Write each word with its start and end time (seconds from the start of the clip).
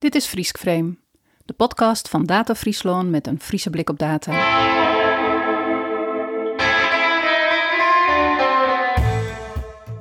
Dit 0.00 0.14
is 0.14 0.26
Friesk 0.26 0.58
Frame, 0.58 0.96
de 1.44 1.52
podcast 1.52 2.08
van 2.08 2.24
Data 2.24 2.54
Friesland 2.54 3.10
met 3.10 3.26
een 3.26 3.40
Friese 3.40 3.70
blik 3.70 3.90
op 3.90 3.98
data. 3.98 4.32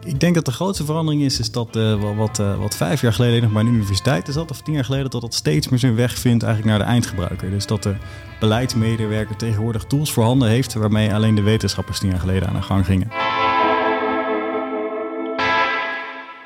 Ik 0.06 0.20
denk 0.20 0.36
dat 0.36 0.46
de 0.46 0.52
grootste 0.52 0.86
verandering 0.86 1.22
is, 1.22 1.40
is 1.40 1.52
dat 1.52 1.76
uh, 1.76 2.16
wat, 2.16 2.40
uh, 2.40 2.60
wat 2.60 2.76
vijf 2.76 3.02
jaar 3.02 3.14
geleden 3.14 3.42
nog 3.42 3.52
bij 3.52 3.62
een 3.62 3.68
universiteit 3.68 4.28
is 4.28 4.34
dat, 4.34 4.52
of 4.52 4.62
tien 4.62 4.74
jaar 4.74 4.86
geleden, 4.86 5.10
dat 5.10 5.22
dat 5.22 5.34
steeds 5.34 5.70
meer 5.70 5.80
zijn 5.80 5.96
weg 5.96 6.18
vindt 6.18 6.44
eigenlijk 6.44 6.78
naar 6.78 6.86
de 6.86 6.92
eindgebruiker. 6.92 7.50
Dus 7.50 7.66
dat 7.66 7.84
de 7.84 7.96
beleidsmedewerker 8.40 9.36
tegenwoordig 9.36 9.84
tools 9.84 10.12
voorhanden 10.12 10.50
heeft 10.50 10.74
waarmee 10.74 11.14
alleen 11.14 11.36
de 11.36 11.42
wetenschappers 11.42 12.00
tien 12.00 12.10
jaar 12.10 12.20
geleden 12.20 12.48
aan 12.48 12.56
de 12.56 12.62
gang 12.62 12.86
gingen. 12.86 13.08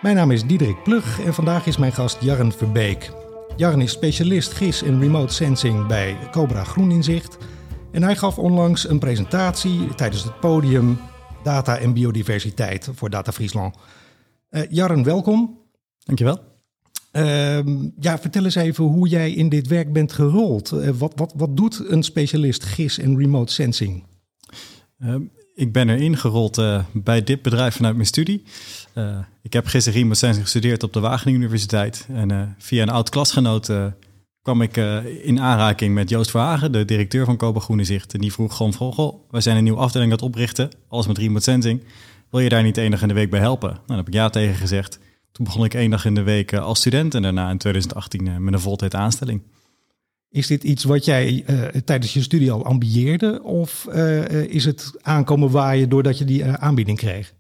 Mijn 0.01 0.15
naam 0.15 0.31
is 0.31 0.45
Diederik 0.45 0.83
Plug 0.83 1.21
en 1.21 1.33
vandaag 1.33 1.65
is 1.65 1.77
mijn 1.77 1.93
gast 1.93 2.17
Jarren 2.21 2.51
Verbeek. 2.51 3.11
Jarren 3.57 3.81
is 3.81 3.91
specialist 3.91 4.53
GIS 4.53 4.81
en 4.81 4.99
remote 4.99 5.33
sensing 5.33 5.87
bij 5.87 6.17
Cobra 6.31 6.63
Groeninzicht. 6.63 7.37
En 7.91 8.03
hij 8.03 8.15
gaf 8.15 8.37
onlangs 8.37 8.89
een 8.89 8.99
presentatie 8.99 9.95
tijdens 9.95 10.23
het 10.23 10.39
podium 10.39 10.97
Data 11.43 11.77
en 11.77 11.93
Biodiversiteit 11.93 12.89
voor 12.93 13.09
Data 13.09 13.31
Friesland. 13.31 13.75
Uh, 14.49 14.61
Jarren, 14.69 15.03
welkom. 15.03 15.59
Dankjewel. 15.99 16.39
Uh, 17.11 17.59
ja, 17.99 18.19
vertel 18.19 18.43
eens 18.43 18.55
even 18.55 18.83
hoe 18.83 19.07
jij 19.07 19.31
in 19.31 19.49
dit 19.49 19.67
werk 19.67 19.93
bent 19.93 20.13
gerold. 20.13 20.71
Uh, 20.73 20.89
wat, 20.89 21.13
wat, 21.15 21.33
wat 21.35 21.57
doet 21.57 21.89
een 21.89 22.03
specialist 22.03 22.63
GIS 22.63 22.97
en 22.97 23.17
remote 23.17 23.53
sensing? 23.53 24.03
Ik 25.55 25.71
ben 25.71 25.89
erin 25.89 26.17
gerold 26.17 26.57
uh, 26.57 26.83
bij 26.93 27.23
dit 27.23 27.41
bedrijf 27.41 27.75
vanuit 27.75 27.95
mijn 27.95 28.07
studie. 28.07 28.43
Uh, 28.95 29.17
ik 29.41 29.53
heb 29.53 29.65
gisteren 29.65 29.99
remote 29.99 30.33
gestudeerd 30.33 30.83
op 30.83 30.93
de 30.93 30.99
Wageningen 30.99 31.39
Universiteit. 31.41 32.07
En 32.13 32.31
uh, 32.31 32.41
via 32.57 32.81
een 32.81 32.89
oud 32.89 33.09
klasgenoot 33.09 33.71
kwam 34.41 34.61
ik 34.61 34.77
in 35.23 35.39
aanraking 35.39 35.93
met 35.93 36.09
Joost 36.09 36.31
Verhagen, 36.31 36.71
de 36.71 36.85
directeur 36.85 37.25
van 37.25 37.37
Koba 37.37 37.59
Groene 37.59 37.83
Zicht. 37.83 38.13
En 38.13 38.19
die 38.19 38.33
vroeg 38.33 38.55
gewoon 38.55 38.73
van, 38.73 39.19
wij 39.29 39.41
zijn 39.41 39.57
een 39.57 39.63
nieuwe 39.63 39.79
afdeling 39.79 40.11
het 40.11 40.21
oprichten, 40.21 40.69
alles 40.87 41.07
met 41.07 41.17
remote 41.17 41.43
sensing. 41.43 41.83
Wil 42.29 42.39
je 42.39 42.49
daar 42.49 42.63
niet 42.63 42.77
één 42.77 42.91
dag 42.91 43.01
in 43.01 43.07
de 43.07 43.13
week 43.13 43.29
bij 43.29 43.39
helpen? 43.39 43.79
Nou, 43.85 43.99
heb 43.99 44.07
ik 44.07 44.13
ja 44.13 44.29
tegen 44.29 44.55
gezegd. 44.55 44.99
Toen 45.31 45.45
begon 45.45 45.65
ik 45.65 45.73
één 45.73 45.89
dag 45.89 46.05
in 46.05 46.15
de 46.15 46.23
week 46.23 46.53
als 46.53 46.79
student 46.79 47.15
en 47.15 47.21
daarna 47.21 47.49
in 47.49 47.57
2018 47.57 48.43
met 48.43 48.53
een 48.53 48.59
voltijd 48.59 48.95
aanstelling. 48.95 49.41
Is 50.33 50.47
dit 50.47 50.63
iets 50.63 50.83
wat 50.83 51.05
jij 51.05 51.43
uh, 51.49 51.65
tijdens 51.85 52.13
je 52.13 52.21
studie 52.21 52.51
al 52.51 52.65
ambieerde? 52.65 53.43
Of 53.43 53.87
uh, 53.89 54.43
is 54.43 54.65
het 54.65 54.93
aankomen 55.01 55.51
waaien 55.51 55.89
doordat 55.89 56.17
je 56.17 56.25
die 56.25 56.43
uh, 56.43 56.53
aanbieding 56.53 56.97
kreeg? 56.97 57.33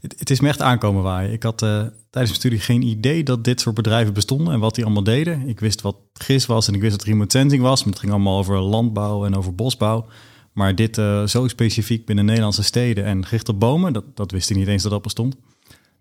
Het, 0.00 0.14
het, 0.18 0.30
is 0.30 0.40
me 0.40 0.48
echt 0.48 0.60
aankomen 0.60 1.02
waaien. 1.02 1.32
Ik 1.32 1.42
had 1.42 1.58
tijdens 1.58 1.90
mijn 2.10 2.34
studie 2.34 2.58
geen 2.58 2.82
idee 2.82 3.22
dat 3.22 3.44
dit 3.44 3.60
soort 3.60 3.74
bedrijven 3.74 4.14
bestonden 4.14 4.54
en 4.54 4.60
wat 4.60 4.74
die 4.74 4.84
allemaal 4.84 5.02
deden. 5.02 5.48
Ik 5.48 5.60
wist 5.60 5.80
wat 5.80 5.96
GIS 6.12 6.46
was 6.46 6.68
en 6.68 6.74
ik 6.74 6.80
wist 6.80 6.96
wat 6.96 7.04
remote 7.04 7.38
sensing 7.38 7.62
was. 7.62 7.80
Maar 7.80 7.92
het 7.92 8.00
ging 8.00 8.12
allemaal 8.12 8.38
over 8.38 8.58
landbouw 8.58 9.24
en 9.24 9.36
over 9.36 9.54
bosbouw. 9.54 10.06
Maar 10.52 10.74
dit 10.74 10.94
zo 11.26 11.48
specifiek 11.48 12.06
binnen 12.06 12.24
Nederlandse 12.24 12.62
steden 12.62 13.04
en 13.04 13.26
gericht 13.26 13.48
op 13.48 13.60
bomen, 13.60 13.92
dat, 13.92 14.04
dat 14.14 14.30
wist 14.30 14.50
ik 14.50 14.56
niet 14.56 14.68
eens 14.68 14.82
dat 14.82 14.92
dat 14.92 15.02
bestond. 15.02 15.36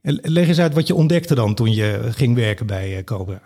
En 0.02 0.20
leg 0.22 0.48
eens 0.48 0.60
uit 0.60 0.74
wat 0.74 0.88
je 0.88 0.96
ontdekte 0.96 1.36
dan 1.36 1.56
toen 1.56 1.74
je 1.74 2.10
ging 2.12 2.36
werken 2.36 2.66
bij 2.66 3.04
Cobra 3.04 3.42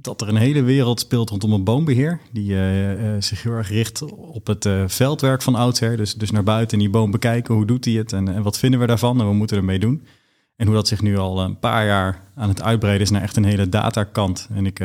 dat 0.00 0.20
er 0.20 0.28
een 0.28 0.36
hele 0.36 0.62
wereld 0.62 1.00
speelt 1.00 1.30
rondom 1.30 1.52
een 1.52 1.64
boombeheer. 1.64 2.20
Die 2.32 2.50
uh, 2.50 3.14
uh, 3.14 3.22
zich 3.22 3.42
heel 3.42 3.52
erg 3.52 3.68
richt 3.68 4.02
op 4.12 4.46
het 4.46 4.64
uh, 4.64 4.84
veldwerk 4.86 5.42
van 5.42 5.54
oudsher. 5.54 5.96
Dus, 5.96 6.14
dus 6.14 6.30
naar 6.30 6.42
buiten 6.42 6.78
die 6.78 6.90
boom 6.90 7.10
bekijken. 7.10 7.54
Hoe 7.54 7.66
doet 7.66 7.84
hij 7.84 7.94
het 7.94 8.12
en, 8.12 8.34
en 8.34 8.42
wat 8.42 8.58
vinden 8.58 8.80
we 8.80 8.86
daarvan 8.86 9.20
en 9.20 9.26
wat 9.26 9.34
moeten 9.34 9.56
we 9.56 9.62
ermee 9.62 9.78
doen? 9.78 10.02
En 10.56 10.66
hoe 10.66 10.76
dat 10.76 10.88
zich 10.88 11.02
nu 11.02 11.18
al 11.18 11.40
een 11.40 11.58
paar 11.58 11.86
jaar 11.86 12.22
aan 12.34 12.48
het 12.48 12.62
uitbreiden 12.62 13.02
is 13.02 13.10
naar 13.10 13.22
echt 13.22 13.36
een 13.36 13.44
hele 13.44 13.68
datakant. 13.68 14.48
En 14.54 14.66
ik 14.66 14.80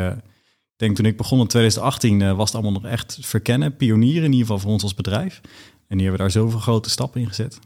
denk 0.76 0.96
toen 0.96 1.06
ik 1.06 1.18
begon 1.18 1.40
in 1.40 1.48
2018 1.48 2.36
was 2.36 2.52
het 2.52 2.62
allemaal 2.62 2.82
nog 2.82 2.92
echt 2.92 3.18
verkennen. 3.22 3.76
Pionieren 3.76 4.24
in 4.24 4.32
ieder 4.32 4.46
geval 4.46 4.60
voor 4.60 4.72
ons 4.72 4.84
als 4.84 4.94
bedrijf. 4.94 5.42
En 5.88 5.98
die 5.98 6.02
hebben 6.02 6.20
daar 6.20 6.32
zoveel 6.32 6.60
grote 6.60 6.90
stappen 6.90 7.22
in 7.22 7.28
gezet. 7.28 7.60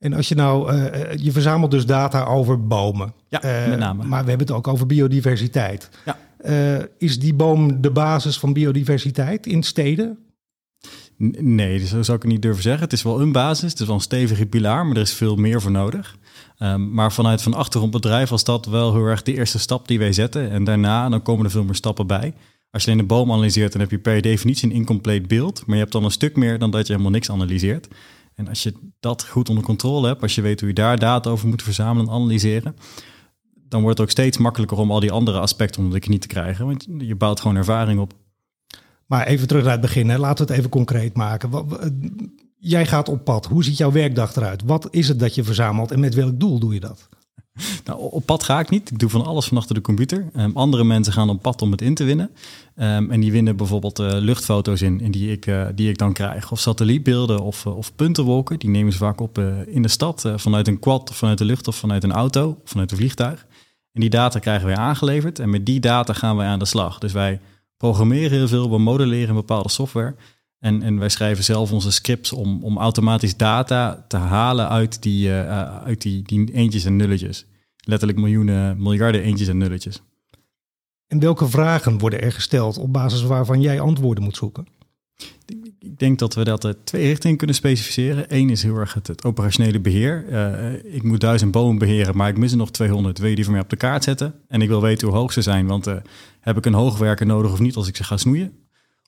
En 0.00 0.12
als 0.12 0.28
je 0.28 0.34
nou, 0.34 0.72
uh, 0.72 1.14
je 1.14 1.32
verzamelt 1.32 1.70
dus 1.70 1.86
data 1.86 2.24
over 2.24 2.66
bomen. 2.66 3.12
Ja, 3.28 3.44
uh, 3.44 3.68
met 3.68 3.78
name. 3.78 4.04
Maar 4.04 4.22
we 4.22 4.28
hebben 4.28 4.46
het 4.46 4.56
ook 4.56 4.68
over 4.68 4.86
biodiversiteit. 4.86 5.88
Ja. 6.04 6.18
Uh, 6.44 6.84
is 6.98 7.18
die 7.18 7.34
boom 7.34 7.80
de 7.80 7.90
basis 7.90 8.38
van 8.38 8.52
biodiversiteit 8.52 9.46
in 9.46 9.62
steden? 9.62 10.18
Nee, 11.38 11.86
zo 11.86 12.02
zou 12.02 12.16
ik 12.16 12.22
het 12.22 12.32
niet 12.32 12.42
durven 12.42 12.62
zeggen. 12.62 12.82
Het 12.82 12.92
is 12.92 13.02
wel 13.02 13.20
een 13.20 13.32
basis, 13.32 13.70
het 13.70 13.80
is 13.80 13.86
wel 13.86 13.94
een 13.94 14.00
stevige 14.00 14.46
pilaar, 14.46 14.86
maar 14.86 14.96
er 14.96 15.02
is 15.02 15.12
veel 15.12 15.36
meer 15.36 15.60
voor 15.60 15.70
nodig. 15.70 16.16
Um, 16.58 16.92
maar 16.92 17.12
vanuit 17.12 17.42
van 17.42 17.54
achtergrondbedrijf 17.54 18.28
was 18.28 18.44
dat 18.44 18.66
wel 18.66 18.92
heel 18.92 19.04
erg 19.04 19.22
de 19.22 19.34
eerste 19.34 19.58
stap 19.58 19.88
die 19.88 19.98
wij 19.98 20.12
zetten. 20.12 20.50
En 20.50 20.64
daarna 20.64 21.08
dan 21.08 21.22
komen 21.22 21.44
er 21.44 21.50
veel 21.50 21.64
meer 21.64 21.74
stappen 21.74 22.06
bij. 22.06 22.34
Als 22.70 22.84
je 22.84 22.90
alleen 22.90 23.02
de 23.02 23.14
boom 23.14 23.32
analyseert, 23.32 23.72
dan 23.72 23.80
heb 23.80 23.90
je 23.90 23.98
per 23.98 24.22
definitie 24.22 24.68
een 24.68 24.74
incompleet 24.74 25.28
beeld. 25.28 25.62
Maar 25.66 25.74
je 25.74 25.80
hebt 25.80 25.92
dan 25.92 26.04
een 26.04 26.10
stuk 26.10 26.36
meer 26.36 26.58
dan 26.58 26.70
dat 26.70 26.86
je 26.86 26.92
helemaal 26.92 27.12
niks 27.12 27.30
analyseert. 27.30 27.88
En 28.40 28.48
als 28.48 28.62
je 28.62 28.74
dat 29.00 29.26
goed 29.26 29.48
onder 29.48 29.64
controle 29.64 30.06
hebt, 30.06 30.22
als 30.22 30.34
je 30.34 30.40
weet 30.40 30.60
hoe 30.60 30.68
je 30.68 30.74
daar 30.74 30.98
data 30.98 31.30
over 31.30 31.48
moet 31.48 31.62
verzamelen 31.62 32.08
en 32.08 32.12
analyseren, 32.12 32.76
dan 33.68 33.82
wordt 33.82 33.98
het 33.98 34.06
ook 34.06 34.12
steeds 34.12 34.38
makkelijker 34.38 34.78
om 34.78 34.90
al 34.90 35.00
die 35.00 35.12
andere 35.12 35.38
aspecten 35.38 35.82
onder 35.82 36.00
de 36.00 36.06
knie 36.06 36.18
te 36.18 36.26
krijgen. 36.26 36.66
Want 36.66 36.86
je 36.98 37.16
bouwt 37.16 37.40
gewoon 37.40 37.56
ervaring 37.56 38.00
op. 38.00 38.12
Maar 39.06 39.26
even 39.26 39.46
terug 39.46 39.62
naar 39.62 39.72
het 39.72 39.80
begin, 39.80 40.08
hè. 40.08 40.18
laten 40.18 40.46
we 40.46 40.50
het 40.50 40.60
even 40.60 40.70
concreet 40.70 41.16
maken. 41.16 41.50
Jij 42.58 42.86
gaat 42.86 43.08
op 43.08 43.24
pad. 43.24 43.46
Hoe 43.46 43.64
ziet 43.64 43.76
jouw 43.76 43.92
werkdag 43.92 44.36
eruit? 44.36 44.62
Wat 44.62 44.88
is 44.90 45.08
het 45.08 45.18
dat 45.18 45.34
je 45.34 45.44
verzamelt 45.44 45.90
en 45.90 46.00
met 46.00 46.14
welk 46.14 46.40
doel 46.40 46.58
doe 46.58 46.74
je 46.74 46.80
dat? 46.80 47.08
Nou, 47.84 48.00
op 48.00 48.26
pad 48.26 48.42
ga 48.42 48.60
ik 48.60 48.70
niet. 48.70 48.90
Ik 48.90 48.98
doe 48.98 49.10
van 49.10 49.24
alles 49.24 49.46
van 49.46 49.56
achter 49.56 49.74
de 49.74 49.80
computer. 49.80 50.30
Um, 50.36 50.56
andere 50.56 50.84
mensen 50.84 51.12
gaan 51.12 51.30
op 51.30 51.42
pad 51.42 51.62
om 51.62 51.70
het 51.70 51.82
in 51.82 51.94
te 51.94 52.04
winnen. 52.04 52.30
Um, 52.76 53.10
en 53.10 53.20
die 53.20 53.32
winnen 53.32 53.56
bijvoorbeeld 53.56 53.98
uh, 53.98 54.08
luchtfoto's 54.12 54.80
in, 54.80 55.00
in 55.00 55.10
die, 55.10 55.32
ik, 55.32 55.46
uh, 55.46 55.66
die 55.74 55.88
ik 55.88 55.98
dan 55.98 56.12
krijg. 56.12 56.52
Of 56.52 56.60
satellietbeelden 56.60 57.40
of, 57.40 57.64
uh, 57.64 57.76
of 57.76 57.94
puntenwolken. 57.94 58.58
Die 58.58 58.70
nemen 58.70 58.92
ze 58.92 58.98
vaak 58.98 59.20
op 59.20 59.38
in 59.66 59.82
de 59.82 59.88
stad. 59.88 60.32
vanuit 60.36 60.68
een 60.68 60.78
quad, 60.78 61.10
vanuit 61.14 61.38
de 61.38 61.44
lucht 61.44 61.68
of 61.68 61.76
vanuit 61.76 62.04
een 62.04 62.12
auto. 62.12 62.48
Of 62.62 62.70
vanuit 62.70 62.90
een 62.90 62.96
vliegtuig. 62.96 63.46
En 63.92 64.00
die 64.00 64.10
data 64.10 64.38
krijgen 64.38 64.66
wij 64.66 64.76
aangeleverd. 64.76 65.38
En 65.38 65.50
met 65.50 65.66
die 65.66 65.80
data 65.80 66.12
gaan 66.12 66.36
wij 66.36 66.46
aan 66.46 66.58
de 66.58 66.64
slag. 66.64 66.98
Dus 66.98 67.12
wij 67.12 67.40
programmeren 67.76 68.30
heel 68.30 68.48
veel. 68.48 68.70
We 68.70 68.78
modelleren 68.78 69.34
bepaalde 69.34 69.68
software. 69.68 70.14
En, 70.60 70.82
en 70.82 70.98
wij 70.98 71.08
schrijven 71.08 71.44
zelf 71.44 71.72
onze 71.72 71.92
scripts 71.92 72.32
om, 72.32 72.64
om 72.64 72.78
automatisch 72.78 73.36
data 73.36 74.04
te 74.08 74.16
halen 74.16 74.68
uit 74.68 75.02
die, 75.02 75.28
uh, 75.28 75.82
uit 75.82 76.02
die, 76.02 76.22
die 76.22 76.52
eentjes 76.52 76.84
en 76.84 76.96
nulletjes. 76.96 77.46
Letterlijk 77.84 78.18
miljoenen, 78.18 78.82
miljarden 78.82 79.22
eentjes 79.22 79.48
en 79.48 79.58
nulletjes. 79.58 80.02
En 81.06 81.18
welke 81.18 81.48
vragen 81.48 81.98
worden 81.98 82.22
er 82.22 82.32
gesteld 82.32 82.78
op 82.78 82.92
basis 82.92 83.22
waarvan 83.22 83.60
jij 83.60 83.80
antwoorden 83.80 84.24
moet 84.24 84.36
zoeken? 84.36 84.66
Ik 85.78 85.98
denk 85.98 86.18
dat 86.18 86.34
we 86.34 86.44
dat 86.44 86.76
twee 86.84 87.06
richtingen 87.06 87.36
kunnen 87.36 87.56
specificeren. 87.56 88.24
Eén 88.28 88.50
is 88.50 88.62
heel 88.62 88.76
erg 88.76 88.94
het, 88.94 89.06
het 89.06 89.24
operationele 89.24 89.80
beheer. 89.80 90.24
Uh, 90.28 90.94
ik 90.94 91.02
moet 91.02 91.20
duizend 91.20 91.50
bomen 91.50 91.78
beheren, 91.78 92.16
maar 92.16 92.28
ik 92.28 92.38
mis 92.38 92.50
er 92.50 92.56
nog 92.56 92.70
200. 92.70 93.18
Wil 93.18 93.28
je 93.28 93.34
die 93.34 93.44
voor 93.44 93.52
mij 93.52 93.62
op 93.62 93.70
de 93.70 93.76
kaart 93.76 94.04
zetten? 94.04 94.34
En 94.48 94.62
ik 94.62 94.68
wil 94.68 94.82
weten 94.82 95.08
hoe 95.08 95.16
hoog 95.16 95.32
ze 95.32 95.42
zijn, 95.42 95.66
want 95.66 95.86
uh, 95.86 95.94
heb 96.40 96.56
ik 96.56 96.66
een 96.66 96.74
hoogwerker 96.74 97.26
nodig 97.26 97.52
of 97.52 97.60
niet 97.60 97.76
als 97.76 97.88
ik 97.88 97.96
ze 97.96 98.04
ga 98.04 98.16
snoeien? 98.16 98.52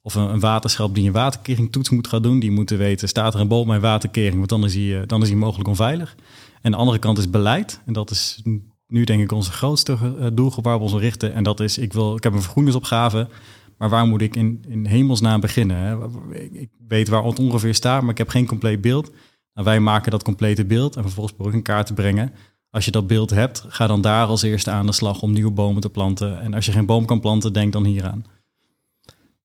Of 0.03 0.15
een, 0.15 0.33
een 0.33 0.41
waterschap 0.41 0.95
die 0.95 1.07
een 1.07 1.13
waterkering 1.13 1.73
toets 1.73 1.91
moet 1.91 2.09
gaan 2.09 2.23
doen. 2.23 2.39
Die 2.39 2.51
moeten 2.51 2.79
weten, 2.79 3.09
staat 3.09 3.35
er 3.35 3.41
een 3.41 3.49
boom 3.49 3.67
bij 3.67 3.81
waterkering? 3.81 4.37
Want 4.37 4.49
dan 4.49 4.65
is 4.65 4.75
hij, 4.75 4.83
uh, 4.83 5.03
dan 5.07 5.23
is 5.23 5.29
hij 5.29 5.37
mogelijk 5.37 5.69
onveilig. 5.69 6.17
En 6.61 6.71
de 6.71 6.77
andere 6.77 6.99
kant 6.99 7.19
is 7.19 7.31
beleid. 7.31 7.81
En 7.87 7.93
dat 7.93 8.11
is 8.11 8.43
nu 8.87 9.05
denk 9.05 9.23
ik 9.23 9.33
onze 9.33 9.53
grootste 9.53 9.97
doelgroep 10.35 10.65
waar 10.65 10.77
we 10.77 10.83
ons 10.83 10.93
richten. 10.93 11.35
En 11.35 11.43
dat 11.43 11.61
is, 11.61 11.79
ik, 11.79 11.93
wil, 11.93 12.17
ik 12.17 12.23
heb 12.23 12.33
een 12.33 12.43
vergroeningsopgave, 12.43 13.29
maar 13.79 13.89
waar 13.89 14.07
moet 14.07 14.21
ik 14.21 14.37
in, 14.37 14.65
in 14.69 14.87
hemelsnaam 14.87 15.41
beginnen? 15.41 16.11
Ik 16.53 16.71
weet 16.89 17.09
waar 17.09 17.25
het 17.25 17.39
ongeveer 17.39 17.75
staat, 17.75 18.03
maar 18.03 18.11
ik 18.11 18.19
heb 18.19 18.29
geen 18.29 18.47
compleet 18.47 18.81
beeld. 18.81 19.11
Nou, 19.55 19.67
wij 19.67 19.81
maken 19.81 20.11
dat 20.11 20.23
complete 20.23 20.65
beeld 20.65 20.97
en 20.97 21.03
vervolgens 21.03 21.35
probeer 21.35 21.53
ik 21.53 21.59
in 21.59 21.65
kaart 21.65 21.87
te 21.87 21.95
brengen. 21.95 22.33
Als 22.71 22.85
je 22.85 22.91
dat 22.91 23.07
beeld 23.07 23.31
hebt, 23.31 23.65
ga 23.69 23.87
dan 23.87 24.01
daar 24.01 24.27
als 24.27 24.43
eerste 24.43 24.71
aan 24.71 24.87
de 24.87 24.93
slag 24.93 25.23
om 25.23 25.33
nieuwe 25.33 25.51
bomen 25.51 25.81
te 25.81 25.91
planten. 25.91 26.41
En 26.41 26.55
als 26.55 26.67
je 26.67 26.73
geen 26.73 26.87
boom 26.87 27.05
kan 27.05 27.21
planten, 27.21 27.53
denk 27.53 27.73
dan 27.73 27.85
hieraan. 27.85 28.25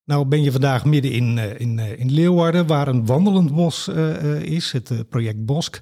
Nou 0.08 0.26
ben 0.26 0.44
je 0.44 0.52
vandaag 0.52 0.86
midden 0.86 1.12
in, 1.12 1.38
in, 1.38 1.80
in 1.80 2.12
Leeuwarden, 2.12 2.68
waar 2.68 2.88
een 2.88 3.06
wandelend 3.06 3.56
bos 3.56 3.88
uh, 3.88 4.42
is, 4.42 4.72
het 4.72 5.10
project 5.10 5.46
Bosk. 5.46 5.80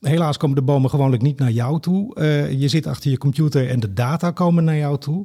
Helaas 0.00 0.36
komen 0.36 0.56
de 0.56 0.62
bomen 0.62 0.90
gewoonlijk 0.90 1.22
niet 1.22 1.38
naar 1.38 1.50
jou 1.50 1.80
toe. 1.80 2.24
Je 2.58 2.68
zit 2.68 2.86
achter 2.86 3.10
je 3.10 3.18
computer 3.18 3.68
en 3.68 3.80
de 3.80 3.92
data 3.92 4.30
komen 4.30 4.64
naar 4.64 4.76
jou 4.76 4.98
toe. 4.98 5.24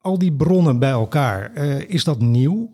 Al 0.00 0.18
die 0.18 0.32
bronnen 0.32 0.78
bij 0.78 0.90
elkaar, 0.90 1.56
is 1.86 2.04
dat 2.04 2.20
nieuw? 2.20 2.72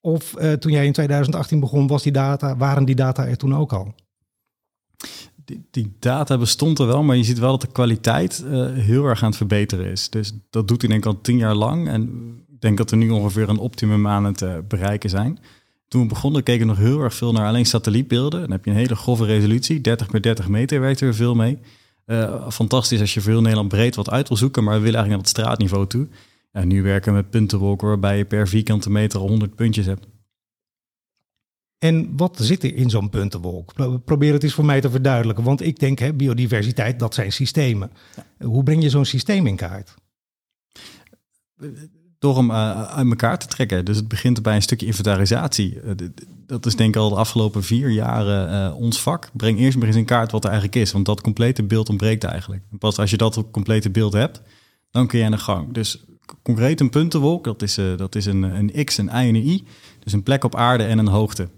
Of 0.00 0.34
toen 0.58 0.72
jij 0.72 0.86
in 0.86 0.92
2018 0.92 1.60
begon, 1.60 1.86
was 1.86 2.02
die 2.02 2.12
data, 2.12 2.56
waren 2.56 2.84
die 2.84 2.94
data 2.94 3.26
er 3.26 3.36
toen 3.36 3.54
ook 3.54 3.72
al? 3.72 3.94
Die, 5.44 5.66
die 5.70 5.96
data 5.98 6.38
bestond 6.38 6.78
er 6.78 6.86
wel, 6.86 7.02
maar 7.02 7.16
je 7.16 7.24
ziet 7.24 7.38
wel 7.38 7.50
dat 7.50 7.60
de 7.60 7.72
kwaliteit 7.72 8.44
heel 8.74 9.04
erg 9.04 9.22
aan 9.22 9.28
het 9.28 9.36
verbeteren 9.36 9.86
is. 9.86 10.10
Dus 10.10 10.32
dat 10.50 10.68
doet 10.68 10.80
hij 10.80 10.90
denk 10.90 11.04
ik 11.04 11.12
al 11.12 11.20
tien 11.20 11.36
jaar 11.36 11.54
lang. 11.54 11.88
En 11.88 12.02
ik 12.52 12.60
denk 12.60 12.76
dat 12.76 12.90
we 12.90 12.96
nu 12.96 13.10
ongeveer 13.10 13.48
een 13.48 13.58
optimum 13.58 14.06
aan 14.06 14.24
het 14.24 14.68
bereiken 14.68 15.10
zijn. 15.10 15.38
Toen 15.88 16.02
we 16.02 16.08
begonnen 16.08 16.42
keken 16.42 16.66
we 16.66 16.72
nog 16.72 16.82
heel 16.82 17.00
erg 17.00 17.14
veel 17.14 17.32
naar 17.32 17.46
alleen 17.46 17.66
satellietbeelden. 17.66 18.40
Dan 18.40 18.50
heb 18.50 18.64
je 18.64 18.70
een 18.70 18.76
hele 18.76 18.96
grove 18.96 19.24
resolutie, 19.24 19.80
30 19.80 20.10
bij 20.10 20.20
30 20.20 20.48
meter 20.48 20.80
werkt 20.80 21.00
er 21.00 21.14
veel 21.14 21.34
mee. 21.34 21.58
Uh, 22.06 22.48
fantastisch 22.48 23.00
als 23.00 23.14
je 23.14 23.20
voor 23.20 23.30
heel 23.30 23.40
Nederland 23.40 23.68
breed 23.68 23.96
wat 23.96 24.10
uit 24.10 24.28
wil 24.28 24.36
zoeken, 24.36 24.64
maar 24.64 24.74
we 24.74 24.80
willen 24.80 25.00
eigenlijk 25.00 25.24
naar 25.24 25.32
het 25.32 25.42
straatniveau 25.42 25.86
toe. 25.86 26.08
Ja, 26.52 26.64
nu 26.64 26.82
werken 26.82 27.12
we 27.12 27.18
met 27.18 27.30
puntenwolken 27.30 27.88
waarbij 27.88 28.16
je 28.16 28.24
per 28.24 28.48
vierkante 28.48 28.90
meter 28.90 29.20
100 29.20 29.54
puntjes 29.54 29.86
hebt. 29.86 30.06
En 31.82 32.16
wat 32.16 32.38
zit 32.40 32.62
er 32.62 32.74
in 32.74 32.90
zo'n 32.90 33.10
puntenwolk? 33.10 33.72
Probeer 34.04 34.32
het 34.32 34.42
eens 34.42 34.54
voor 34.54 34.64
mij 34.64 34.80
te 34.80 34.90
verduidelijken. 34.90 35.44
Want 35.44 35.62
ik 35.62 35.78
denk, 35.78 35.98
hè, 35.98 36.12
biodiversiteit, 36.12 36.98
dat 36.98 37.14
zijn 37.14 37.32
systemen. 37.32 37.90
Hoe 38.38 38.62
breng 38.62 38.82
je 38.82 38.90
zo'n 38.90 39.04
systeem 39.04 39.46
in 39.46 39.56
kaart? 39.56 39.94
Door 42.18 42.36
hem 42.36 42.50
uh, 42.50 42.82
uit 42.82 43.08
elkaar 43.08 43.38
te 43.38 43.46
trekken. 43.46 43.84
Dus 43.84 43.96
het 43.96 44.08
begint 44.08 44.42
bij 44.42 44.54
een 44.54 44.62
stukje 44.62 44.86
inventarisatie. 44.86 45.80
Uh, 45.84 45.90
dat 46.46 46.66
is 46.66 46.76
denk 46.76 46.94
ik 46.94 47.00
al 47.00 47.08
de 47.08 47.14
afgelopen 47.14 47.62
vier 47.62 47.90
jaren 47.90 48.70
uh, 48.70 48.76
ons 48.76 49.00
vak. 49.00 49.30
Breng 49.32 49.58
eerst 49.58 49.78
maar 49.78 49.86
eens 49.86 49.96
in 49.96 50.04
kaart 50.04 50.32
wat 50.32 50.44
er 50.44 50.50
eigenlijk 50.50 50.80
is. 50.80 50.92
Want 50.92 51.06
dat 51.06 51.20
complete 51.20 51.62
beeld 51.62 51.88
ontbreekt 51.88 52.24
eigenlijk. 52.24 52.62
En 52.70 52.78
pas 52.78 52.98
als 52.98 53.10
je 53.10 53.16
dat 53.16 53.44
complete 53.50 53.90
beeld 53.90 54.12
hebt, 54.12 54.42
dan 54.90 55.06
kun 55.06 55.18
je 55.18 55.24
aan 55.24 55.30
de 55.30 55.38
gang. 55.38 55.72
Dus 55.72 56.04
concreet 56.42 56.80
een 56.80 56.90
puntenwolk, 56.90 57.44
dat 57.44 57.62
is, 57.62 57.74
dat 57.96 58.14
is 58.14 58.26
een, 58.26 58.42
een 58.42 58.84
x, 58.84 58.98
een 58.98 59.06
y 59.06 59.10
en 59.10 59.34
een 59.34 59.46
y. 59.46 59.64
Dus 59.98 60.12
een 60.12 60.22
plek 60.22 60.44
op 60.44 60.56
aarde 60.56 60.84
en 60.84 60.98
een 60.98 61.08
hoogte. 61.08 61.48